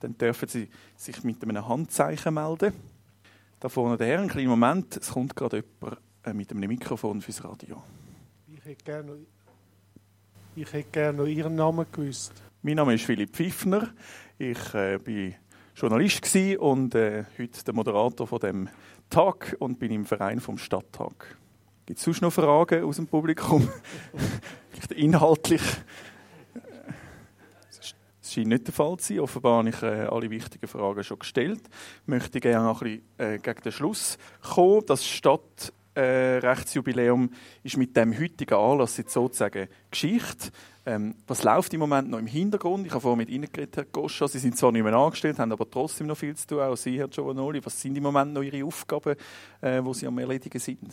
[0.00, 2.95] Dann dürfen sie sich mit einem Handzeichen melden.
[3.58, 7.22] Da vorne der Herr, einen kleinen Moment, es kommt gerade jemand äh, mit einem Mikrofon
[7.22, 7.82] fürs Radio.
[8.48, 9.18] Ich hätte gerne noch,
[10.54, 12.34] ich hätte gerne noch Ihren Namen gewusst.
[12.60, 13.94] Mein Name ist Philipp Pfiffner.
[14.36, 15.36] Ich äh, bin
[15.74, 18.68] Journalist und äh, heute der Moderator von dem
[19.08, 21.38] Tag und bin im Verein vom Stadttag.
[21.86, 23.66] Gibt es sonst noch Fragen aus dem Publikum?
[24.70, 25.62] Vielleicht inhaltlich?
[28.36, 29.20] Scheint nicht der Fall zu sein.
[29.20, 31.62] Offenbar habe ich äh, alle wichtigen Fragen schon gestellt.
[32.02, 34.84] Ich möchte gerne noch ein bisschen äh, gegen den Schluss kommen.
[34.84, 40.50] Das Stadtrechtsjubiläum äh, ist mit dem heutigen Anlass jetzt sozusagen Geschichte.
[40.84, 42.86] Ähm, was läuft im Moment noch im Hintergrund?
[42.86, 44.28] Ich habe vorhin mit Ihnen geredet, Herr Goscha.
[44.28, 46.60] Sie sind zwar nicht mehr angestellt, haben aber trotzdem noch viel zu tun.
[46.60, 47.64] Auch Sie, Herr Giovanoli.
[47.64, 49.16] Was sind im Moment noch Ihre Aufgaben,
[49.62, 50.92] äh, wo Sie am Erledigen sind?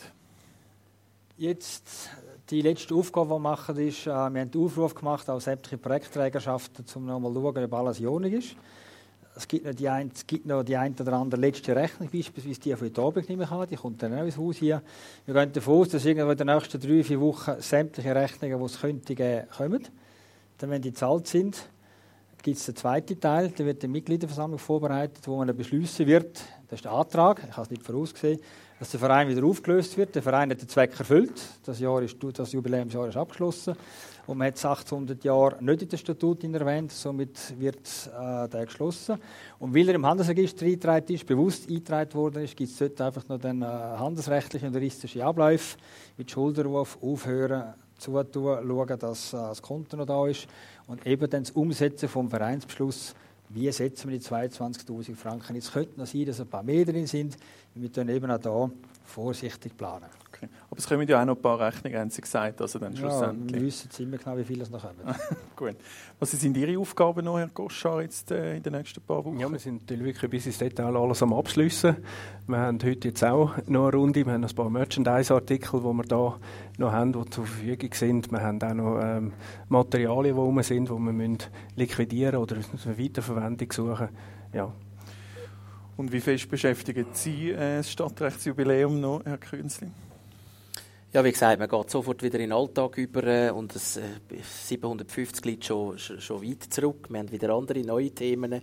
[1.36, 2.08] Jetzt
[2.50, 5.78] die letzte Aufgabe, die wir machen, ist, äh, wir haben einen Aufruf gemacht an sämtliche
[5.78, 8.56] Projektträgerschaften, um nochmal zu schauen, ob alles jonig ist.
[9.36, 12.60] Es gibt, noch die ein, es gibt noch die ein oder andere letzte Rechnung, beispielsweise
[12.60, 13.68] die von heute Abend nicht mehr haben.
[13.68, 14.82] Die kommt dann auch ins Haus hier.
[15.26, 18.64] Wir gehen davon aus, dass irgendwo in den nächsten drei, vier Wochen sämtliche Rechnungen, die
[18.64, 19.88] es könnte geben, kommen.
[20.58, 21.68] Dann, wenn die gezahlt sind,
[22.42, 23.52] gibt es den zweiten Teil.
[23.56, 26.44] Da wird die Mitgliederversammlung vorbereitet, wo man beschließen wird.
[26.68, 27.42] Das ist der Antrag.
[27.42, 28.38] Ich habe es nicht vorausgesehen
[28.78, 30.14] dass der Verein wieder aufgelöst wird.
[30.14, 31.40] Der Verein hat den Zweck erfüllt.
[31.64, 33.74] Das, Jahr ist, das Jubiläumsjahr ist abgeschlossen.
[34.26, 38.64] Und man hat das 800 Jahre nicht in den Statuten erwähnt, somit wird äh, der
[38.64, 39.18] geschlossen.
[39.58, 43.28] Und weil er im Handelsregister eingetragen ist, bewusst eingetragen worden ist, gibt es dort einfach
[43.28, 45.76] noch den äh, handelsrechtlichen und juristische Abläufe
[46.16, 50.46] mit Schulterruf, Aufhören, zutun, schauen, dass äh, das Konto noch da ist
[50.86, 53.14] und eben dann das Umsetzen vom Vereinsbeschluss
[53.50, 55.54] wie setzen wir die 22.000 Franken?
[55.54, 57.36] Jetzt könnte es sein, dass ein paar mehr drin sind.
[57.74, 58.70] Wir müssen eben auch hier
[59.04, 60.06] vorsichtig planen.
[60.28, 60.48] Okay.
[60.70, 63.52] Aber es kommen ja auch noch ein paar Rechnungen, haben Sie gesagt, also dann schlussendlich.
[63.52, 65.14] Ja, wir wissen ziemlich genau, wie viel es noch kommen.
[65.56, 65.76] Gut.
[66.18, 69.38] Was sind Ihre Aufgaben noch, Herr Goschar, jetzt äh, in den nächsten paar Wochen?
[69.38, 71.96] Ja, wir sind natürlich wirklich bis ins Detail alles am Abschliessen.
[72.46, 76.04] Wir haben heute jetzt auch noch eine Runde, wir haben ein paar Merchandise-Artikel, die wir
[76.04, 76.38] da
[76.78, 78.32] noch haben, die zur Verfügung sind.
[78.32, 79.32] Wir haben auch noch ähm,
[79.68, 81.38] Materialien, die rum sind, die wir müssen
[81.76, 84.08] liquidieren oder eine Weiterverwendung suchen.
[84.52, 84.72] Ja.
[85.96, 89.86] Und wie fest beschäftigen Sie äh, das Stadtrechtsjubiläum noch, Herr Künzli?
[91.12, 94.02] Ja, wie gesagt, man geht sofort wieder in den Alltag über äh, und das äh,
[94.42, 97.06] 750 liegt schon, schon weit zurück.
[97.08, 98.60] Wir haben wieder andere neue Themen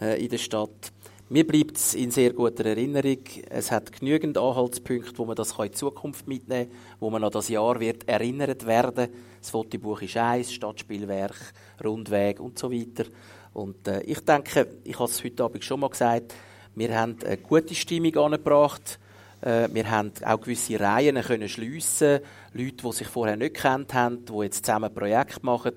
[0.00, 0.92] äh, in der Stadt.
[1.28, 3.18] Mir bleibt es in sehr guter Erinnerung.
[3.48, 7.48] Es hat genügend Anhaltspunkte, wo man das in Zukunft mitnehmen kann, wo man an das
[7.48, 9.08] Jahr wird erinnert werden.
[9.40, 11.52] Das Fotobuch ist eins, Stadtspielwerk,
[11.82, 13.06] Rundweg und so weiter.
[13.52, 16.32] Und äh, ich denke, ich habe es heute Abend schon mal gesagt,
[16.74, 18.98] wir haben eine gute Stimmung angebracht
[19.42, 22.20] äh, wir haben auch gewisse Reihen können schliessen,
[22.52, 25.72] Leute, die sich vorher nicht kennt haben, die jetzt zusammen ein Projekt machen.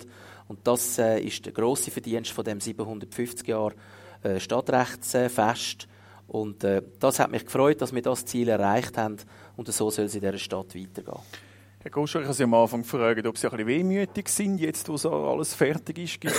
[0.47, 3.73] Und das äh, ist der grosse Verdienst von dem 750 Jahre
[4.23, 5.87] äh, Stadtrechtsfest.
[6.25, 6.65] Und
[6.99, 9.17] das hat mich gefreut, dass wir das Ziel erreicht haben.
[9.55, 11.19] Und so soll es in dieser Stadt weitergehen.
[11.79, 14.87] Herr Goscher, ich habe Sie am Anfang gefragt, ob Sie ein bisschen wehmütig sind, jetzt
[14.87, 16.21] wo so alles fertig ist.
[16.21, 16.33] Gibt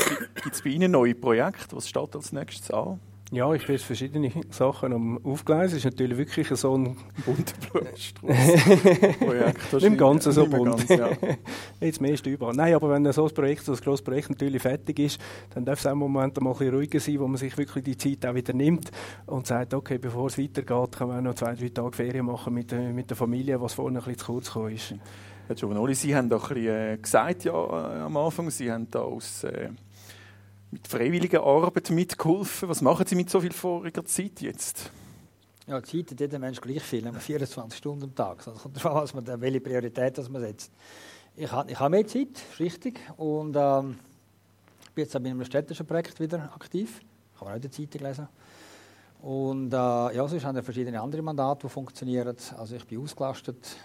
[0.52, 1.76] es bei Ihnen neue Projekte?
[1.76, 2.98] Was steht als nächstes an?
[3.35, 5.76] Ja, ich bin verschiedene Sachen am Aufgleisen.
[5.76, 7.91] Es ist natürlich wirklich so ein bunter.
[7.91, 10.87] Nicht im Ganzen so bunt.
[10.87, 11.09] Ganz, ja.
[11.80, 12.55] Jetzt meist überall.
[12.55, 15.20] Nein, aber wenn so ein Projekt, so ein grosses Projekt natürlich fertig ist,
[15.53, 17.82] dann darf es auch im Moment mal ein bisschen ruhiger sein, wo man sich wirklich
[17.82, 18.93] die Zeit auch wieder nimmt
[19.26, 22.70] und sagt, okay, bevor es weitergeht, kann man noch zwei, drei Tage Ferien machen mit,
[22.70, 24.95] mit der Familie, was vorhin ein bisschen zu kurz gekommen ist.
[25.49, 28.87] Herr Giovanoli, Sie haben doch ein bisschen äh, gesagt ja, äh, am Anfang, Sie haben
[28.89, 29.43] da aus...
[29.43, 29.70] Äh
[30.75, 32.68] mit freiwilliger Arbeit mitgeholfen.
[32.68, 34.91] Was machen Sie mit so viel voriger Zeit jetzt?
[35.68, 38.45] Ja, Zeit hat jeder Mensch gleich viel, 24 Stunden am Tag.
[38.45, 40.72] Es kommt darauf an, was man, welche Priorität man setzt.
[41.37, 43.01] Ich habe, ich habe mehr Zeit, ist richtig.
[43.16, 43.99] Und ähm,
[44.83, 47.01] ich bin jetzt auch bei einem städtischen Projekt wieder aktiv.
[47.35, 48.29] Ich habe auch in der Zeitung lesen.
[49.22, 52.37] Und äh, ja, sonst haben wir verschiedene andere Mandate, die funktionieren.
[52.59, 53.77] Also ich bin ausgelastet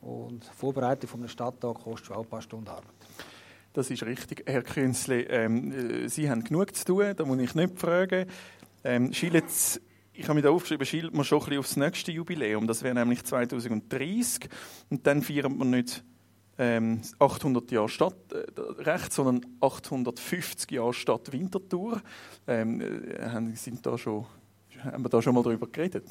[0.00, 2.97] und Vorbereitung von einem Stadttag kostet schon ein paar Stunden Arbeit.
[3.78, 5.20] Das ist richtig, Herr Künzli.
[5.30, 8.26] Ähm, äh, Sie haben genug zu tun, da muss ich nicht fragen.
[8.82, 12.66] Ähm, ich habe mir da aufgeschrieben, schielt man schon ein bisschen aufs nächste Jubiläum.
[12.66, 14.48] Das wäre nämlich 2030.
[14.90, 16.02] Und dann feiern wir nicht
[16.58, 22.02] ähm, 800 Jahre Stadtrecht, äh, sondern 850 Jahre Stadt Winterthur.
[22.48, 24.26] Ähm, äh, sind da schon,
[24.82, 26.06] haben wir da schon mal darüber geredet?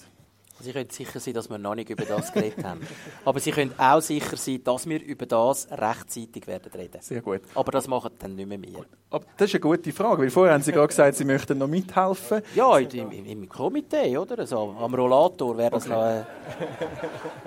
[0.60, 2.82] Sie können sicher sein, dass wir noch nicht über das geredet haben.
[3.26, 7.00] Aber Sie können auch sicher sein, dass wir über das rechtzeitig werden reden.
[7.02, 7.42] Sehr gut.
[7.54, 8.86] Aber das machen dann nicht mehr wir.
[9.10, 11.68] Aber das ist eine gute Frage, weil vorher haben Sie gerade gesagt, Sie möchten noch
[11.68, 12.42] mithelfen.
[12.56, 14.40] Ja, im, im, Komitee, oder?
[14.40, 15.94] Also, am Rollator wäre das okay.
[15.94, 16.04] noch...
[16.04, 16.24] Äh...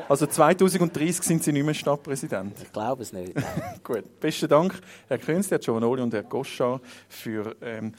[0.09, 2.55] Also 2030 sind Sie nicht mehr Stadtpräsident?
[2.63, 3.35] Ich glaube es nicht.
[3.85, 4.21] gut.
[4.21, 7.93] Besten Dank, Herr Künstler, Herr Giovanoli und Herr Goscha, für ähm,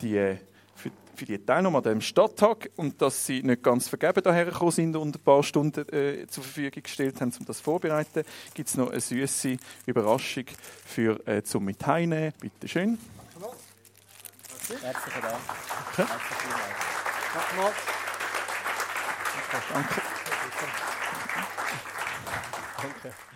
[0.00, 0.36] die
[1.16, 4.96] für die Teilnahme an diesem Stadttag und dass Sie nicht ganz vergeben daher gekommen sind
[4.96, 8.24] und ein paar Stunden äh, zur Verfügung gestellt haben, um das vorzubereiten.
[8.54, 9.56] Gibt es noch eine süße
[9.86, 10.44] Überraschung
[10.84, 12.32] für, äh, zum mit heimnehmen.
[12.40, 12.98] Bitte schön.
[14.68, 15.36] Herzlichen Dank.
[15.92, 16.06] Okay.
[16.06, 16.86] Herzlichen Dank.
[19.72, 20.02] Danke.
[22.82, 23.26] Danke.